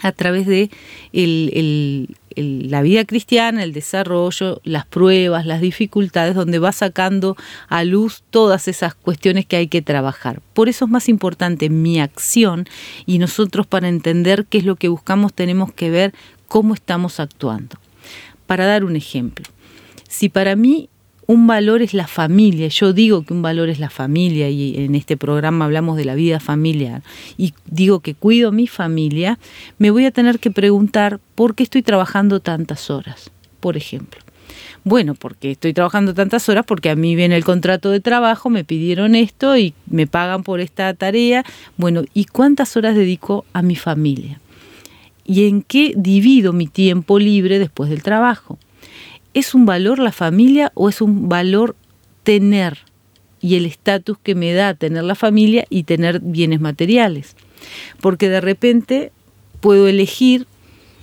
a 0.00 0.12
través 0.12 0.46
de 0.46 0.70
la 2.42 2.82
vida 2.82 3.04
cristiana, 3.04 3.62
el 3.62 3.72
desarrollo, 3.72 4.60
las 4.64 4.86
pruebas, 4.86 5.46
las 5.46 5.60
dificultades, 5.60 6.34
donde 6.34 6.58
va 6.58 6.72
sacando 6.72 7.36
a 7.68 7.84
luz 7.84 8.22
todas 8.30 8.68
esas 8.68 8.94
cuestiones 8.94 9.46
que 9.46 9.56
hay 9.56 9.68
que 9.68 9.82
trabajar. 9.82 10.40
Por 10.54 10.68
eso 10.68 10.84
es 10.84 10.90
más 10.90 11.08
importante 11.08 11.70
mi 11.70 12.00
acción 12.00 12.66
y 13.06 13.18
nosotros 13.18 13.66
para 13.66 13.88
entender 13.88 14.46
qué 14.46 14.58
es 14.58 14.64
lo 14.64 14.76
que 14.76 14.88
buscamos 14.88 15.32
tenemos 15.32 15.72
que 15.72 15.90
ver 15.90 16.14
cómo 16.48 16.74
estamos 16.74 17.20
actuando. 17.20 17.76
Para 18.46 18.66
dar 18.66 18.84
un 18.84 18.96
ejemplo, 18.96 19.46
si 20.08 20.28
para 20.28 20.56
mí 20.56 20.88
un 21.30 21.46
valor 21.46 21.80
es 21.80 21.94
la 21.94 22.08
familia. 22.08 22.66
Yo 22.66 22.92
digo 22.92 23.22
que 23.22 23.32
un 23.32 23.40
valor 23.40 23.68
es 23.68 23.78
la 23.78 23.88
familia 23.88 24.48
y 24.50 24.76
en 24.76 24.96
este 24.96 25.16
programa 25.16 25.64
hablamos 25.64 25.96
de 25.96 26.04
la 26.04 26.16
vida 26.16 26.40
familiar 26.40 27.02
y 27.38 27.54
digo 27.66 28.00
que 28.00 28.16
cuido 28.16 28.50
mi 28.50 28.66
familia, 28.66 29.38
me 29.78 29.92
voy 29.92 30.06
a 30.06 30.10
tener 30.10 30.40
que 30.40 30.50
preguntar 30.50 31.20
por 31.36 31.54
qué 31.54 31.62
estoy 31.62 31.82
trabajando 31.82 32.40
tantas 32.40 32.90
horas, 32.90 33.30
por 33.60 33.76
ejemplo. 33.76 34.20
Bueno, 34.82 35.14
porque 35.14 35.52
estoy 35.52 35.72
trabajando 35.72 36.14
tantas 36.14 36.48
horas, 36.48 36.64
porque 36.66 36.90
a 36.90 36.96
mí 36.96 37.14
viene 37.14 37.36
el 37.36 37.44
contrato 37.44 37.90
de 37.90 38.00
trabajo, 38.00 38.50
me 38.50 38.64
pidieron 38.64 39.14
esto 39.14 39.56
y 39.56 39.72
me 39.86 40.08
pagan 40.08 40.42
por 40.42 40.58
esta 40.58 40.92
tarea. 40.94 41.44
Bueno, 41.76 42.02
¿y 42.12 42.24
cuántas 42.24 42.76
horas 42.76 42.96
dedico 42.96 43.44
a 43.52 43.62
mi 43.62 43.76
familia? 43.76 44.40
¿Y 45.24 45.46
en 45.46 45.62
qué 45.62 45.94
divido 45.96 46.52
mi 46.52 46.66
tiempo 46.66 47.20
libre 47.20 47.60
después 47.60 47.88
del 47.88 48.02
trabajo? 48.02 48.58
¿Es 49.32 49.54
un 49.54 49.64
valor 49.64 49.98
la 49.98 50.12
familia 50.12 50.72
o 50.74 50.88
es 50.88 51.00
un 51.00 51.28
valor 51.28 51.76
tener 52.24 52.78
y 53.40 53.56
el 53.56 53.64
estatus 53.64 54.18
que 54.18 54.34
me 54.34 54.52
da 54.52 54.74
tener 54.74 55.04
la 55.04 55.14
familia 55.14 55.66
y 55.70 55.84
tener 55.84 56.20
bienes 56.20 56.60
materiales? 56.60 57.36
Porque 58.00 58.28
de 58.28 58.40
repente 58.40 59.12
puedo 59.60 59.86
elegir, 59.86 60.46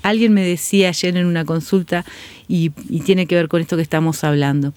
alguien 0.04 0.34
me 0.34 0.44
decía 0.44 0.90
ayer 0.90 1.16
en 1.16 1.26
una 1.26 1.46
consulta 1.46 2.06
y, 2.48 2.72
tiene 3.06 3.28
que 3.28 3.36
ver 3.36 3.48
con 3.48 3.62
esto 3.62 3.78
que 3.78 3.82
estamos 3.82 4.24
hablando, 4.24 4.74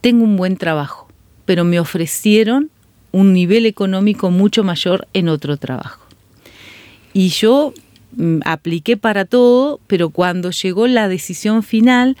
tengo 0.00 0.24
un 0.24 0.36
buen 0.36 0.56
trabajo, 0.56 1.08
pero 1.44 1.64
me 1.64 1.80
ofrecieron 1.80 2.70
un 3.10 3.32
nivel 3.32 3.66
económico 3.66 4.30
mucho 4.30 4.64
mayor 4.64 5.08
en 5.12 5.28
otro 5.28 5.56
trabajo. 5.56 6.06
Y 7.12 7.28
yo 7.28 7.74
apliqué 8.44 8.96
para 8.96 9.24
todo, 9.24 9.80
pero 9.86 10.10
cuando 10.10 10.50
llegó 10.50 10.86
la 10.86 11.08
decisión 11.08 11.62
final, 11.62 12.16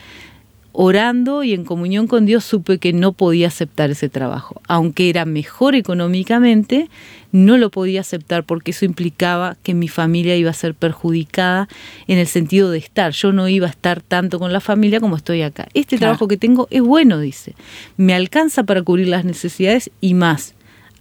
orando 0.72 1.42
y 1.42 1.52
en 1.52 1.64
comunión 1.64 2.06
con 2.06 2.26
Dios 2.26 2.44
supe 2.44 2.78
que 2.78 2.92
no 2.92 3.12
podía 3.12 3.48
aceptar 3.48 3.90
ese 3.90 4.08
trabajo. 4.08 4.60
Aunque 4.66 5.10
era 5.10 5.24
mejor 5.24 5.74
económicamente, 5.74 6.88
no 7.30 7.56
lo 7.58 7.70
podía 7.70 8.00
aceptar 8.00 8.44
porque 8.44 8.70
eso 8.72 8.84
implicaba 8.84 9.56
que 9.62 9.74
mi 9.74 9.88
familia 9.88 10.36
iba 10.36 10.50
a 10.50 10.54
ser 10.54 10.74
perjudicada 10.74 11.68
en 12.06 12.18
el 12.18 12.26
sentido 12.26 12.70
de 12.70 12.78
estar. 12.78 13.12
Yo 13.12 13.32
no 13.32 13.48
iba 13.48 13.66
a 13.66 13.70
estar 13.70 14.00
tanto 14.00 14.38
con 14.38 14.52
la 14.52 14.60
familia 14.60 15.00
como 15.00 15.16
estoy 15.16 15.42
acá. 15.42 15.68
Este 15.74 15.98
trabajo 15.98 16.28
que 16.28 16.36
tengo 16.36 16.68
es 16.70 16.82
bueno, 16.82 17.20
dice. 17.20 17.54
Me 17.96 18.14
alcanza 18.14 18.64
para 18.64 18.82
cubrir 18.82 19.08
las 19.08 19.24
necesidades 19.24 19.90
y 20.00 20.14
más. 20.14 20.54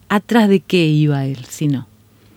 ¿Atrás 0.09 0.49
de 0.49 0.59
qué 0.59 0.85
iba 0.85 1.25
él 1.25 1.45
si 1.47 1.67
no? 1.67 1.90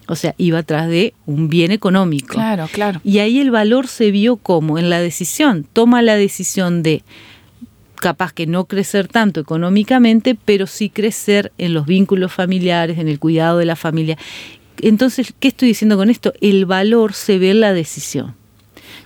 O 0.07 0.17
sea, 0.17 0.35
iba 0.37 0.59
atrás 0.59 0.89
de 0.89 1.15
un 1.27 1.49
bien 1.49 1.71
económico. 1.71 2.35
Claro, 2.35 2.69
claro. 2.73 3.01
Y 3.05 3.19
ahí 3.19 3.41
el 3.41 3.51
valor 3.51 3.87
se 3.87 4.11
vio 4.11 4.37
como 4.37 4.79
en 4.79 4.91
la 4.91 5.01
decisión. 5.01 5.67
Toma 5.73 6.03
la 6.03 6.17
decisión 6.17 6.83
de 6.83 7.03
capaz 7.97 8.33
que 8.33 8.47
no 8.47 8.67
crecer 8.67 9.09
tanto 9.09 9.41
económicamente, 9.41 10.37
pero 10.45 10.67
sí 10.67 10.91
crecer 10.91 11.53
en 11.57 11.73
los 11.73 11.87
vínculos 11.87 12.33
familiares, 12.33 12.99
en 12.99 13.09
el 13.09 13.19
cuidado 13.19 13.59
de 13.59 13.65
la 13.65 13.77
familia. 13.77 14.19
Entonces, 14.83 15.33
¿qué 15.41 15.49
estoy 15.49 15.69
diciendo 15.69 15.97
con 15.97 16.11
esto? 16.11 16.35
El 16.43 16.67
valor 16.67 17.15
se 17.15 17.39
ve 17.39 17.53
en 17.53 17.61
la 17.61 17.73
decisión. 17.73 18.35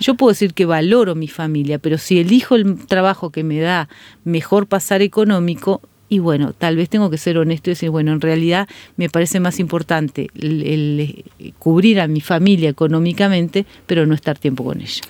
Yo 0.01 0.15
puedo 0.15 0.33
decir 0.33 0.55
que 0.55 0.65
valoro 0.65 1.15
mi 1.15 1.29
familia, 1.29 1.79
pero 1.79 1.99
si 1.99 2.19
elijo 2.19 2.55
el 2.55 2.87
trabajo 2.87 3.31
que 3.31 3.45
me 3.45 3.61
da 3.61 3.89
mejor 4.25 4.67
pasar 4.67 5.03
económico, 5.03 5.81
y 6.09 6.19
bueno, 6.19 6.53
tal 6.53 6.77
vez 6.77 6.89
tengo 6.89 7.11
que 7.11 7.19
ser 7.19 7.39
honesto 7.39 7.71
y 7.71 7.73
decir, 7.73 7.91
bueno, 7.91 8.13
en 8.13 8.21
realidad 8.21 8.69
me 8.97 9.11
parece 9.11 9.41
más 9.41 9.61
importante 9.61 10.29
el, 10.35 11.25
cubrir 11.59 12.01
a 12.01 12.09
mi 12.09 12.21
familia 12.21 12.71
económicamente, 12.71 13.67
pero 13.87 14.07
no 14.07 14.15
estar 14.15 14.39
tiempo 14.39 14.65
con 14.65 14.81
ella. 14.81 15.03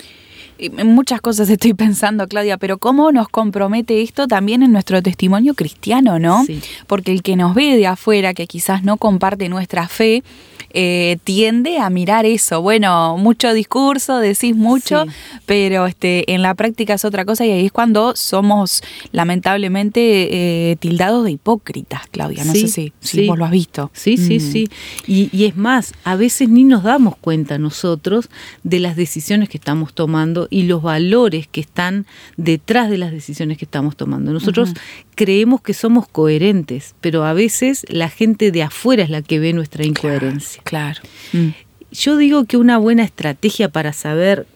Muchas 0.85 1.21
cosas 1.21 1.49
estoy 1.50 1.73
pensando, 1.75 2.26
Claudia, 2.26 2.57
pero 2.57 2.78
¿cómo 2.78 3.12
nos 3.12 3.28
compromete 3.28 4.02
esto 4.02 4.26
también 4.26 4.64
en 4.64 4.73
nuestro 4.73 5.00
testimonio 5.02 5.55
cristiano, 5.55 6.19
no? 6.19 6.45
Porque 6.88 7.12
el 7.12 7.23
que 7.23 7.37
nos 7.37 7.55
ve 7.55 7.76
de 7.76 7.87
afuera, 7.87 8.35
que 8.35 8.49
quizás 8.49 8.83
no 8.83 8.97
comparte 8.97 9.49
nuestra 9.49 9.87
fe, 9.87 10.25
eh, 10.71 11.19
tiende 11.25 11.79
a 11.79 11.91
mirar 11.91 12.27
eso. 12.27 12.63
Bueno, 12.63 13.17
mucho 13.17 13.53
discurso, 13.53 14.19
decís 14.19 14.55
mucho, 14.55 15.05
pero 15.47 15.87
este, 15.87 16.33
en 16.33 16.43
la 16.43 16.55
práctica 16.55 16.95
es 16.95 17.05
otra 17.05 17.25
cosa 17.25 17.47
y 17.47 17.51
ahí 17.51 17.67
es 17.67 17.73
cuando 17.73 18.15
somos 18.17 18.83
lamentablemente 19.13 20.71
eh, 20.71 20.77
tildados 20.77 21.25
de 21.25 21.33
hipócritas, 21.33 22.03
Claudia. 22.11 22.45
No 22.45 22.53
sé 22.53 22.69
si, 22.69 22.93
si, 23.01 23.27
vos 23.27 23.39
lo 23.39 23.45
has 23.45 23.51
visto. 23.51 23.91
Sí, 23.95 24.17
sí, 24.17 24.39
mm. 24.39 24.53
sí. 24.53 24.69
Y, 25.07 25.31
y 25.33 25.47
es 25.47 25.57
más, 25.57 25.95
a 26.05 26.17
veces 26.17 26.49
ni 26.49 26.65
nos 26.65 26.83
damos 26.83 27.17
cuenta 27.17 27.59
nosotros 27.59 28.29
de 28.63 28.81
las 28.81 28.97
decisiones 28.97 29.49
que 29.49 29.59
estamos 29.59 29.95
tomando 29.95 30.49
y 30.51 30.65
los 30.65 30.83
valores 30.83 31.49
que 31.49 31.61
están 31.61 32.07
detrás 32.37 32.91
de 32.91 32.99
las 32.99 33.13
decisiones 33.13 33.59
que 33.59 33.65
estamos 33.65 33.97
tomando. 33.97 34.33
Nosotros 34.33 34.75
creemos 35.19 35.61
que 35.61 35.75
somos 35.75 36.07
coherentes, 36.07 36.95
pero 37.01 37.25
a 37.25 37.33
veces 37.33 37.85
la 37.89 38.09
gente 38.09 38.53
de 38.53 38.63
afuera 38.63 39.03
es 39.03 39.11
la 39.11 39.21
que 39.21 39.41
ve 39.41 39.53
nuestra 39.53 39.85
incoherencia. 39.85 40.63
Claro. 40.63 41.01
Mm. 41.33 41.49
Yo 41.91 42.17
digo 42.17 42.45
que 42.45 42.57
una 42.57 42.79
buena 42.79 43.03
estrategia 43.03 43.69
para 43.69 43.93
saber 43.93 44.47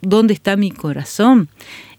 dónde 0.00 0.32
está 0.32 0.56
mi 0.56 0.70
corazón 0.70 1.48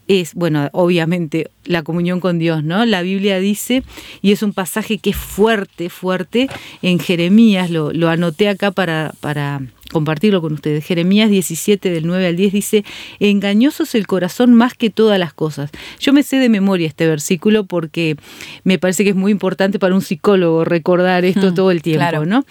es, 0.07 0.33
bueno, 0.33 0.69
obviamente 0.73 1.49
la 1.65 1.83
comunión 1.83 2.19
con 2.19 2.39
Dios, 2.39 2.63
¿no? 2.63 2.85
La 2.85 3.01
Biblia 3.01 3.39
dice, 3.39 3.83
y 4.21 4.31
es 4.31 4.43
un 4.43 4.53
pasaje 4.53 4.97
que 4.97 5.11
es 5.11 5.15
fuerte, 5.15 5.89
fuerte, 5.89 6.49
en 6.81 6.99
Jeremías, 6.99 7.69
lo, 7.69 7.93
lo 7.93 8.09
anoté 8.09 8.49
acá 8.49 8.71
para, 8.71 9.13
para 9.21 9.61
compartirlo 9.93 10.41
con 10.41 10.53
ustedes. 10.53 10.83
Jeremías 10.83 11.29
17 11.29 11.89
del 11.89 12.05
9 12.05 12.27
al 12.27 12.35
10 12.35 12.51
dice, 12.51 12.83
engañoso 13.19 13.83
es 13.83 13.95
el 13.95 14.07
corazón 14.07 14.53
más 14.53 14.73
que 14.73 14.89
todas 14.89 15.17
las 15.17 15.33
cosas. 15.33 15.71
Yo 15.99 16.11
me 16.11 16.23
sé 16.23 16.37
de 16.37 16.49
memoria 16.49 16.87
este 16.87 17.07
versículo 17.07 17.65
porque 17.65 18.17
me 18.65 18.77
parece 18.77 19.05
que 19.05 19.11
es 19.11 19.15
muy 19.15 19.31
importante 19.31 19.79
para 19.79 19.95
un 19.95 20.01
psicólogo 20.01 20.65
recordar 20.65 21.23
esto 21.23 21.51
hmm, 21.51 21.55
todo 21.55 21.71
el 21.71 21.81
tiempo, 21.81 22.25
¿no? 22.25 22.43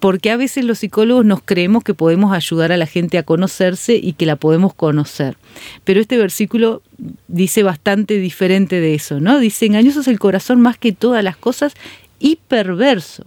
Porque 0.00 0.30
a 0.30 0.36
veces 0.36 0.64
los 0.64 0.80
psicólogos 0.80 1.24
nos 1.24 1.42
creemos 1.42 1.84
que 1.84 1.94
podemos 1.94 2.32
ayudar 2.32 2.72
a 2.72 2.76
la 2.76 2.86
gente 2.86 3.18
a 3.18 3.22
conocerse 3.22 3.94
y 3.96 4.14
que 4.14 4.26
la 4.26 4.36
podemos 4.36 4.74
conocer. 4.74 5.36
Pero 5.84 6.00
este 6.00 6.16
versículo 6.16 6.82
dice 7.28 7.62
bastante 7.62 8.18
diferente 8.18 8.80
de 8.80 8.94
eso, 8.94 9.20
¿no? 9.20 9.38
Dice, 9.38 9.66
engañoso 9.66 10.00
es 10.00 10.08
el 10.08 10.18
corazón 10.18 10.60
más 10.60 10.78
que 10.78 10.92
todas 10.92 11.22
las 11.22 11.36
cosas 11.36 11.74
y 12.18 12.36
perverso. 12.48 13.24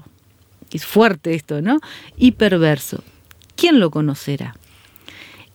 Es 0.71 0.85
fuerte 0.85 1.35
esto, 1.35 1.61
¿no? 1.61 1.79
Y 2.17 2.31
perverso. 2.31 3.03
¿quién 3.55 3.79
lo 3.79 3.91
conocerá? 3.91 4.55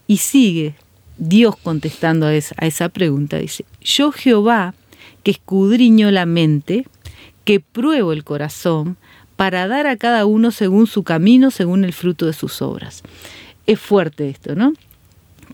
Y 0.07 0.18
sigue 0.18 0.74
Dios 1.18 1.57
contestando 1.57 2.26
a 2.26 2.35
esa, 2.35 2.54
a 2.59 2.66
esa 2.66 2.88
pregunta, 2.88 3.38
dice, 3.38 3.64
yo 3.83 4.12
Jehová, 4.12 4.74
que 5.22 5.33
escudriño 5.33 6.11
la 6.11 6.24
mente, 6.24 6.87
que 7.44 7.61
pruebo 7.61 8.12
el 8.12 8.24
corazón, 8.24 8.96
para 9.38 9.68
dar 9.68 9.87
a 9.87 9.96
cada 9.96 10.27
uno 10.27 10.51
según 10.51 10.88
su 10.88 11.05
camino, 11.05 11.53
según 11.53 11.85
el 11.85 11.92
fruto 11.92 12.27
de 12.27 12.33
sus 12.33 12.61
obras. 12.61 13.05
Es 13.68 13.79
fuerte 13.79 14.29
esto, 14.29 14.57
¿no? 14.57 14.72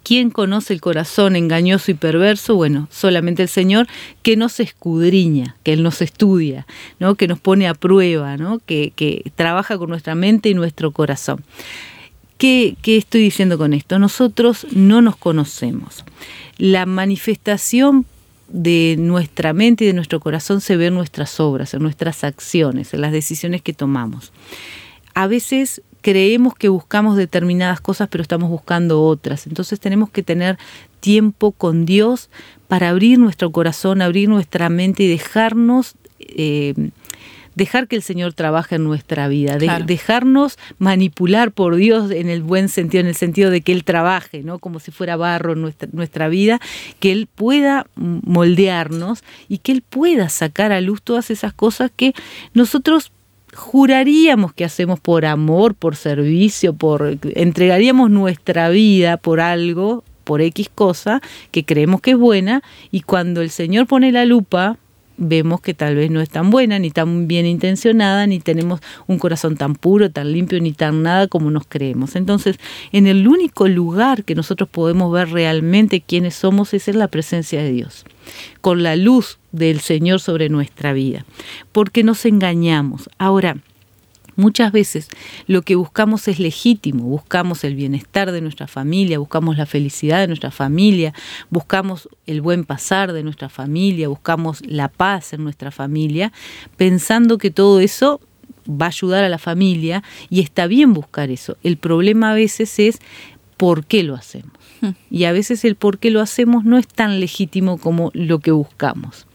¿Quién 0.03 0.31
conoce 0.31 0.73
el 0.73 0.81
corazón 0.81 1.37
engañoso 1.37 1.91
y 1.91 1.95
perverso? 1.95 2.57
Bueno, 2.57 2.89
solamente 2.91 3.43
el 3.43 3.51
Señor 3.51 3.87
que 4.23 4.37
nos 4.39 4.59
escudriña, 4.59 5.57
que 5.63 5.75
Él 5.75 5.83
nos 5.83 6.01
estudia, 6.01 6.67
¿no? 6.99 7.15
que 7.17 7.29
nos 7.29 7.39
pone 7.41 7.69
a 7.69 7.75
prueba, 7.75 8.39
¿no? 8.39 8.59
que, 8.65 8.95
que 8.97 9.31
trabaja 9.37 9.77
con 9.77 9.91
nuestra 9.91 10.15
mente 10.15 10.49
y 10.49 10.55
nuestro 10.55 10.91
corazón. 10.91 11.45
¿Qué, 12.39 12.77
estoy 12.85 13.21
diciendo 13.21 13.59
con 13.59 13.75
esto? 13.75 13.99
Nosotros 13.99 14.67
no 14.73 15.03
nos 15.03 15.17
conocemos. 15.17 16.05
La 16.57 16.87
manifestación 16.87 18.07
de 18.55 18.95
nuestra 19.01 19.53
mente 19.53 19.83
y 19.83 19.89
de 19.89 19.95
nuestro 19.95 20.21
corazón 20.21 20.61
se 20.61 20.77
ve 20.77 20.87
en 20.87 20.95
nuestras 20.95 21.41
obras, 21.41 21.75
en 21.75 21.83
nuestras 21.83 22.23
acciones, 22.23 22.95
en 22.95 23.01
las 23.01 23.11
decisiones 23.11 23.63
que 23.63 23.73
tomamos. 23.73 24.33
A 25.13 25.27
veces 25.27 25.83
creemos 26.03 26.55
que 26.55 26.69
buscamos 26.69 27.17
determinadas 27.17 27.81
cosas, 27.81 28.07
pero 28.09 28.23
estamos 28.23 28.49
buscando 28.49 29.03
otras. 29.03 29.49
Entonces 29.49 29.81
tenemos 29.81 30.09
que 30.09 30.23
tener 30.23 30.57
tiempo 31.01 31.51
con 31.51 31.85
Dios 31.85 32.31
para 32.69 32.91
abrir 32.91 33.19
nuestro 33.19 33.51
corazón, 33.51 34.01
abrir 34.01 34.29
nuestra 34.29 34.69
mente 34.69 35.03
y 35.03 35.09
dejarnos 35.09 35.97
eh, 36.21 36.75
dejar 37.55 37.89
que 37.89 37.97
el 37.97 38.03
Señor 38.03 38.33
trabaje 38.33 38.77
en 38.77 38.85
nuestra 38.85 39.29
vida, 39.29 39.57
dejarnos 39.57 40.59
manipular 40.79 41.53
por 41.53 41.77
Dios 41.77 42.11
en 42.11 42.29
el 42.29 42.43
buen 42.43 42.69
sentido, 42.69 43.01
en 43.01 43.07
el 43.07 43.15
sentido 43.15 43.51
de 43.51 43.61
que 43.61 43.73
Él 43.73 43.85
trabaje, 43.85 44.43
¿no? 44.43 44.59
Como 44.59 44.81
si 44.81 44.91
fuera 44.91 45.17
barro 45.17 45.53
en 45.53 45.63
nuestra, 45.63 45.89
nuestra 45.93 46.29
vida, 46.29 46.61
que 47.01 47.13
Él 47.13 47.29
pueda 47.33 47.87
moldearnos 47.97 49.23
y 49.49 49.59
que 49.59 49.73
Él 49.73 49.83
pueda 49.83 50.29
sacar 50.29 50.73
a 50.73 50.81
luz 50.81 51.03
todas 51.03 51.31
esas 51.31 51.53
cosas 51.53 51.91
que 51.95 52.15
nosotros 52.53 53.13
juraríamos 53.55 54.53
que 54.53 54.65
hacemos 54.65 55.01
por 55.01 55.25
amor, 55.25 55.75
por 55.75 55.97
servicio, 55.97 56.75
por 56.75 57.19
entregaríamos 57.23 58.11
nuestra 58.11 58.69
vida 58.69 59.17
por 59.17 59.41
algo, 59.41 60.05
por 60.25 60.41
X 60.41 60.71
cosa 60.75 61.21
que 61.51 61.65
creemos 61.65 62.01
que 62.01 62.13
es 62.13 62.17
buena 62.17 62.63
y 62.91 63.03
cuando 63.03 63.43
el 63.43 63.51
Señor 63.51 63.87
pone 63.87 64.11
la 64.11 64.25
lupa 64.25 64.79
vemos 65.17 65.61
que 65.61 65.75
tal 65.75 65.97
vez 65.97 66.11
no 66.11 66.21
es 66.21 66.29
tan 66.29 66.51
buena, 66.51 66.79
ni 66.79 66.91
tan 66.91 67.29
bien 67.29 67.47
intencionada, 67.47 68.27
ni 68.27 68.41
tenemos 68.41 68.81
un 69.07 69.19
corazón 69.19 69.57
tan 69.57 69.75
puro, 69.75 70.11
tan 70.11 70.33
limpio, 70.33 70.61
ni 70.61 70.73
tan 70.73 71.03
nada 71.03 71.29
como 71.29 71.51
nos 71.51 71.67
creemos. 71.67 72.17
Entonces, 72.17 72.59
en 72.93 73.07
el 73.07 73.27
único 73.29 73.69
lugar 73.69 74.25
que 74.25 74.35
nosotros 74.35 74.69
podemos 74.69 75.13
ver 75.13 75.31
realmente 75.31 76.01
quiénes 76.01 76.35
somos 76.35 76.75
es 76.75 76.89
en 76.89 76.99
la 76.99 77.09
presencia 77.09 77.63
de 77.63 77.73
Dios, 77.73 78.05
con 78.61 78.83
la 78.83 78.97
luz 78.97 79.39
del 79.53 79.81
Señor 79.81 80.21
sobre 80.21 80.49
nuestra 80.49 80.93
vida, 80.93 81.25
porque 81.73 82.03
nos 82.03 82.25
engañamos. 82.25 83.09
Ahora, 83.19 83.59
Muchas 84.37 84.73
veces 84.73 85.09
lo 85.47 85.63
que 85.63 85.77
buscamos 85.77 86.29
es 86.29 86.39
legítimo, 86.39 87.05
buscamos 87.05 87.65
el 87.65 87.75
bienestar 87.75 88.33
de 88.33 88.41
nuestra 88.41 88.67
familia, 88.67 89.19
buscamos 89.19 89.57
la 89.57 89.67
felicidad 89.67 90.21
de 90.21 90.27
nuestra 90.27 90.51
familia, 90.51 91.15
buscamos 91.51 92.09
el 92.27 92.41
buen 92.41 92.65
pasar 92.65 93.13
de 93.13 93.23
nuestra 93.23 93.49
familia, 93.49 94.09
buscamos 94.09 94.63
la 94.67 94.89
paz 94.89 95.33
en 95.33 95.45
nuestra 95.45 95.71
familia, 95.71 96.33
pensando 96.77 97.39
que 97.39 97.51
todo 97.51 97.81
eso 97.81 98.21
va 98.69 98.87
a 98.87 98.89
ayudar 98.89 99.25
a 99.25 99.29
la 99.29 99.39
familia 99.39 100.03
y 100.31 100.41
está 100.41 100.67
bien 100.67 100.95
buscar 100.95 101.31
eso. 101.31 101.57
El 101.63 101.77
problema 101.77 102.33
a 102.33 102.35
veces 102.35 102.79
es 102.79 102.99
por 103.57 103.85
qué 103.85 104.03
lo 104.03 104.15
hacemos. 104.15 104.53
Hmm. 104.81 104.91
Y 105.11 105.25
a 105.25 105.33
veces 105.33 105.65
el 105.65 105.77
por 105.77 105.99
qué 105.99 106.11
lo 106.11 106.21
hacemos 106.21 106.65
no 106.65 106.79
es 106.79 106.89
tan 106.89 107.21
legítimo 107.21 107.79
como 107.79 108.11
lo 108.15 108.41
que 108.41 108.51
buscamos 108.51 109.27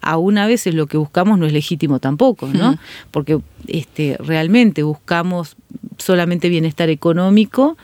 aún 0.00 0.38
a 0.38 0.46
veces 0.46 0.74
lo 0.74 0.86
que 0.86 0.96
buscamos 0.96 1.38
no 1.38 1.46
es 1.46 1.52
legítimo 1.52 1.98
tampoco, 1.98 2.48
¿no? 2.48 2.78
Porque 3.10 3.38
este, 3.66 4.16
realmente 4.18 4.82
buscamos 4.82 5.56
solamente 5.98 6.48
bienestar 6.48 6.88
económico 6.88 7.76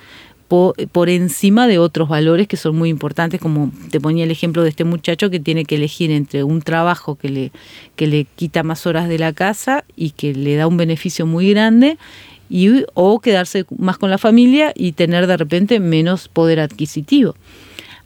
por, 0.92 1.09
encima 1.09 1.66
de 1.66 1.79
otros 1.79 2.09
valores 2.09 2.47
que 2.47 2.57
son 2.57 2.77
muy 2.77 2.88
importantes, 2.88 3.40
como 3.40 3.73
te 3.90 4.01
ponía 4.01 4.25
el 4.25 4.31
ejemplo 4.31 4.62
de 4.62 4.68
este 4.68 4.85
muchacho 4.85 5.31
que 5.31 5.40
tiene 5.40 5.64
que 5.64 5.75
elegir 5.75 6.11
entre 6.11 6.44
un 6.44 6.62
trabajo 6.62 7.16
que 7.16 7.29
le, 7.29 7.53
que 7.97 8.07
le 8.07 8.25
quita 8.37 8.62
más 8.62 8.87
horas 8.87 9.09
de 9.09 9.18
la 9.18 9.33
casa 9.33 9.85
y 9.97 10.11
que 10.11 10.33
le 10.33 10.55
da 10.55 10.66
un 10.66 10.77
beneficio 10.77 11.27
muy 11.27 11.51
grande 11.51 11.99
y, 12.49 12.85
o 12.94 13.18
quedarse 13.20 13.64
más 13.79 13.99
con 13.99 14.11
la 14.11 14.18
familia 14.18 14.73
y 14.77 14.92
tener 14.92 15.27
de 15.27 15.37
repente 15.37 15.81
menos 15.81 16.29
poder 16.29 16.61
adquisitivo. 16.61 17.35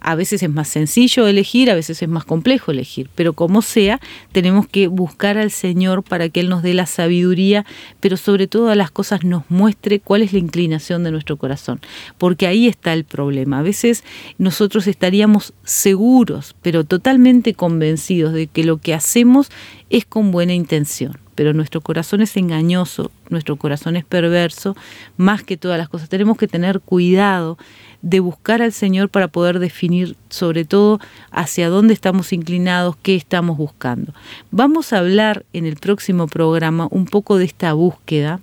A 0.00 0.14
veces 0.14 0.42
es 0.42 0.50
más 0.50 0.68
sencillo 0.68 1.26
elegir, 1.26 1.70
a 1.70 1.74
veces 1.74 2.00
es 2.02 2.08
más 2.08 2.24
complejo 2.24 2.70
elegir, 2.70 3.10
pero 3.14 3.32
como 3.32 3.62
sea, 3.62 4.00
tenemos 4.32 4.68
que 4.68 4.86
buscar 4.86 5.38
al 5.38 5.50
Señor 5.50 6.02
para 6.02 6.28
que 6.28 6.40
Él 6.40 6.48
nos 6.48 6.62
dé 6.62 6.72
la 6.74 6.86
sabiduría, 6.86 7.66
pero 8.00 8.16
sobre 8.16 8.46
todo 8.46 8.70
a 8.70 8.74
las 8.74 8.90
cosas 8.90 9.24
nos 9.24 9.42
muestre 9.50 10.00
cuál 10.00 10.22
es 10.22 10.32
la 10.32 10.38
inclinación 10.38 11.04
de 11.04 11.10
nuestro 11.10 11.36
corazón, 11.36 11.80
porque 12.16 12.46
ahí 12.46 12.68
está 12.68 12.92
el 12.92 13.04
problema. 13.04 13.58
A 13.58 13.62
veces 13.62 14.04
nosotros 14.38 14.86
estaríamos 14.86 15.52
seguros, 15.64 16.54
pero 16.62 16.84
totalmente 16.84 17.54
convencidos 17.54 18.32
de 18.32 18.46
que 18.46 18.64
lo 18.64 18.78
que 18.78 18.94
hacemos 18.94 19.50
es 19.90 20.04
con 20.04 20.30
buena 20.30 20.54
intención 20.54 21.27
pero 21.38 21.54
nuestro 21.54 21.80
corazón 21.80 22.20
es 22.20 22.36
engañoso, 22.36 23.12
nuestro 23.28 23.54
corazón 23.54 23.94
es 23.94 24.04
perverso, 24.04 24.74
más 25.16 25.44
que 25.44 25.56
todas 25.56 25.78
las 25.78 25.88
cosas. 25.88 26.08
Tenemos 26.08 26.36
que 26.36 26.48
tener 26.48 26.80
cuidado 26.80 27.58
de 28.02 28.18
buscar 28.18 28.60
al 28.60 28.72
Señor 28.72 29.08
para 29.08 29.28
poder 29.28 29.60
definir 29.60 30.16
sobre 30.30 30.64
todo 30.64 30.98
hacia 31.30 31.68
dónde 31.68 31.94
estamos 31.94 32.32
inclinados, 32.32 32.96
qué 33.02 33.14
estamos 33.14 33.56
buscando. 33.56 34.14
Vamos 34.50 34.92
a 34.92 34.98
hablar 34.98 35.46
en 35.52 35.64
el 35.64 35.76
próximo 35.76 36.26
programa 36.26 36.88
un 36.90 37.04
poco 37.04 37.38
de 37.38 37.44
esta 37.44 37.72
búsqueda 37.72 38.40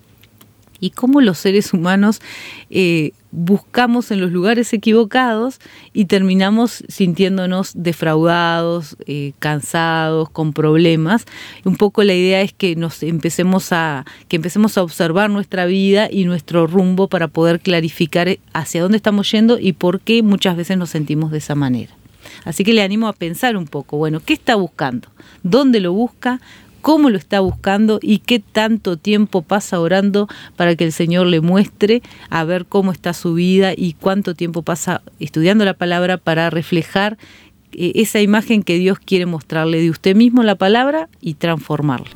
y 0.80 0.92
cómo 0.92 1.22
los 1.22 1.38
seres 1.38 1.74
humanos 1.74 2.22
eh, 2.70 3.12
buscamos 3.32 4.12
en 4.12 4.22
los 4.22 4.32
lugares 4.32 4.72
equivocados 4.74 5.60
y 5.94 6.06
terminamos 6.06 6.84
sintiéndonos 6.88 7.74
defraudados, 7.76 8.96
eh, 9.08 9.34
cansados, 9.40 10.30
con 10.30 10.54
problemas. 10.54 11.26
Un 11.66 11.76
poco 11.76 12.04
la 12.04 12.14
idea 12.14 12.42
es 12.42 12.54
que 12.54 12.76
nos 12.76 13.04
empecemos 13.04 13.72
a 13.72 14.06
que 14.30 14.38
empecemos 14.38 14.78
a 14.78 14.84
observar 14.84 15.30
nuestra 15.30 15.66
vida 15.66 16.08
y 16.10 16.24
nuestro 16.24 16.66
rumbo 16.66 17.08
para 17.10 17.28
poder 17.28 17.60
clarificar 17.60 18.38
hacia 18.54 18.82
dónde 18.82 18.98
estamos 18.98 19.30
yendo 19.32 19.60
y 19.60 19.74
por 19.74 20.00
qué 20.00 20.24
muchas 20.24 20.56
veces 20.56 20.78
nos 20.78 20.90
sentimos 20.90 21.32
de 21.32 21.40
esa 21.40 21.56
manera. 21.56 21.94
Así 22.44 22.64
que 22.64 22.74
le 22.74 22.84
animo 22.84 23.08
a 23.08 23.14
pensar 23.14 23.58
un 23.58 23.66
poco, 23.66 23.98
bueno, 23.98 24.22
¿qué 24.24 24.34
está 24.34 24.56
buscando? 24.56 25.10
¿Dónde 25.44 25.80
lo 25.80 25.94
busca? 25.94 26.40
Cómo 26.86 27.10
lo 27.10 27.18
está 27.18 27.40
buscando 27.40 27.98
y 28.00 28.20
qué 28.20 28.38
tanto 28.40 28.96
tiempo 28.96 29.42
pasa 29.42 29.80
orando 29.80 30.28
para 30.56 30.76
que 30.76 30.84
el 30.84 30.92
Señor 30.92 31.26
le 31.26 31.42
muestre 31.42 32.04
a 32.30 32.44
ver 32.44 32.68
cómo 32.68 32.92
está 32.92 33.14
su 33.14 33.34
vida 33.34 33.74
y 33.76 33.94
cuánto 33.94 34.36
tiempo 34.36 34.62
pasa 34.62 35.02
estudiando 35.20 35.66
la 35.66 35.74
palabra 35.74 36.18
para 36.18 36.52
reflejar 36.52 37.18
eh, 37.72 37.94
esa 37.96 38.22
imagen 38.22 38.62
que 38.62 38.78
Dios 38.78 39.00
quiere 39.00 39.26
mostrarle 39.26 39.82
de 39.82 39.90
usted 39.90 40.16
mismo 40.16 40.44
la 40.44 40.54
palabra 40.54 41.10
y 41.22 41.34
transformarla. 41.34 42.12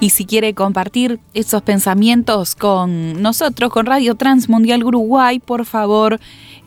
Y 0.00 0.08
si 0.08 0.24
quiere 0.24 0.54
compartir 0.54 1.20
esos 1.34 1.60
pensamientos 1.60 2.54
con 2.54 3.20
nosotros, 3.20 3.70
con 3.70 3.84
Radio 3.84 4.14
Transmundial 4.14 4.84
Uruguay, 4.84 5.38
por 5.38 5.66
favor, 5.66 6.18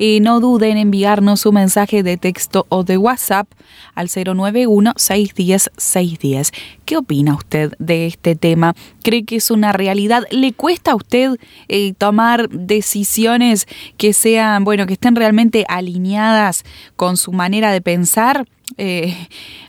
y 0.01 0.19
no 0.19 0.39
duden 0.39 0.71
en 0.71 0.79
enviarnos 0.79 1.45
un 1.45 1.53
mensaje 1.53 2.01
de 2.01 2.17
texto 2.17 2.65
o 2.69 2.83
de 2.83 2.97
WhatsApp 2.97 3.47
al 3.93 4.07
091-610-610. 4.07 6.51
¿Qué 6.85 6.97
opina 6.97 7.35
usted 7.35 7.75
de 7.77 8.07
este 8.07 8.35
tema? 8.35 8.73
¿Cree 9.03 9.25
que 9.25 9.35
es 9.35 9.51
una 9.51 9.73
realidad? 9.73 10.23
¿Le 10.31 10.53
cuesta 10.53 10.93
a 10.93 10.95
usted 10.95 11.37
eh, 11.67 11.93
tomar 11.93 12.49
decisiones 12.49 13.67
que 13.97 14.13
sean, 14.13 14.63
bueno, 14.63 14.87
que 14.87 14.93
estén 14.93 15.15
realmente 15.15 15.65
alineadas 15.69 16.63
con 16.95 17.15
su 17.15 17.31
manera 17.31 17.71
de 17.71 17.81
pensar? 17.81 18.47
Eh, 18.77 19.15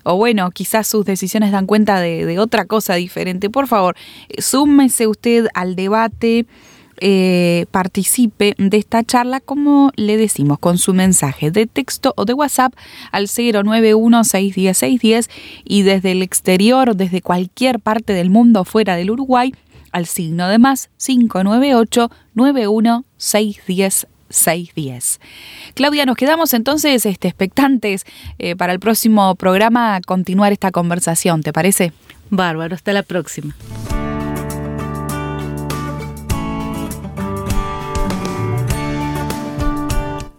o 0.03 0.17
bueno, 0.17 0.51
quizás 0.51 0.89
sus 0.89 1.05
decisiones 1.05 1.53
dan 1.53 1.67
cuenta 1.67 2.01
de, 2.01 2.25
de 2.25 2.39
otra 2.39 2.65
cosa 2.65 2.95
diferente. 2.95 3.51
Por 3.51 3.67
favor, 3.67 3.97
súmese 4.39 5.07
usted 5.07 5.49
al 5.53 5.77
debate. 5.77 6.47
Eh, 7.05 7.67
participe 7.73 8.55
de 8.59 8.77
esta 8.77 9.03
charla, 9.03 9.41
como 9.41 9.91
le 9.97 10.17
decimos, 10.17 10.61
con 10.61 10.79
su 10.79 10.95
mensaje 10.95 11.51
de 11.51 11.67
texto 11.67 12.15
o 12.17 12.25
de 12.25 12.33
WhatsApp 12.33 12.75
al 13.11 13.27
091-610-610 13.27 15.29
y 15.65 15.83
desde 15.83 16.13
el 16.13 16.23
exterior, 16.23 16.95
desde 16.95 17.21
cualquier 17.21 17.81
parte 17.81 18.13
del 18.13 18.31
mundo 18.31 18.65
fuera 18.65 18.95
del 18.95 19.11
Uruguay, 19.11 19.53
al 19.91 20.07
signo 20.07 20.47
de 20.47 20.61
más 20.61 20.91
598 21.05 22.09
91 22.35 23.05
610 23.17 24.07
610. 24.29 25.19
Claudia, 25.75 26.07
nos 26.07 26.15
quedamos 26.15 26.55
entonces 26.55 27.05
este, 27.05 27.27
expectantes 27.27 28.05
eh, 28.39 28.55
para 28.55 28.73
el 28.73 28.79
próximo 28.79 29.35
programa 29.35 30.01
continuar 30.07 30.53
esta 30.53 30.71
conversación, 30.71 31.43
¿te 31.43 31.53
parece? 31.53 31.93
Bárbaro, 32.31 32.77
hasta 32.77 32.93
la 32.93 33.03
próxima. 33.03 33.57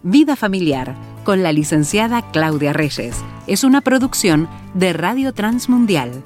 Vida 0.06 0.36
Familiar 0.36 0.94
con 1.24 1.42
la 1.42 1.50
licenciada 1.50 2.30
Claudia 2.30 2.74
Reyes. 2.74 3.24
Es 3.46 3.64
una 3.64 3.80
producción 3.80 4.50
de 4.74 4.92
Radio 4.92 5.32
Transmundial 5.32 6.22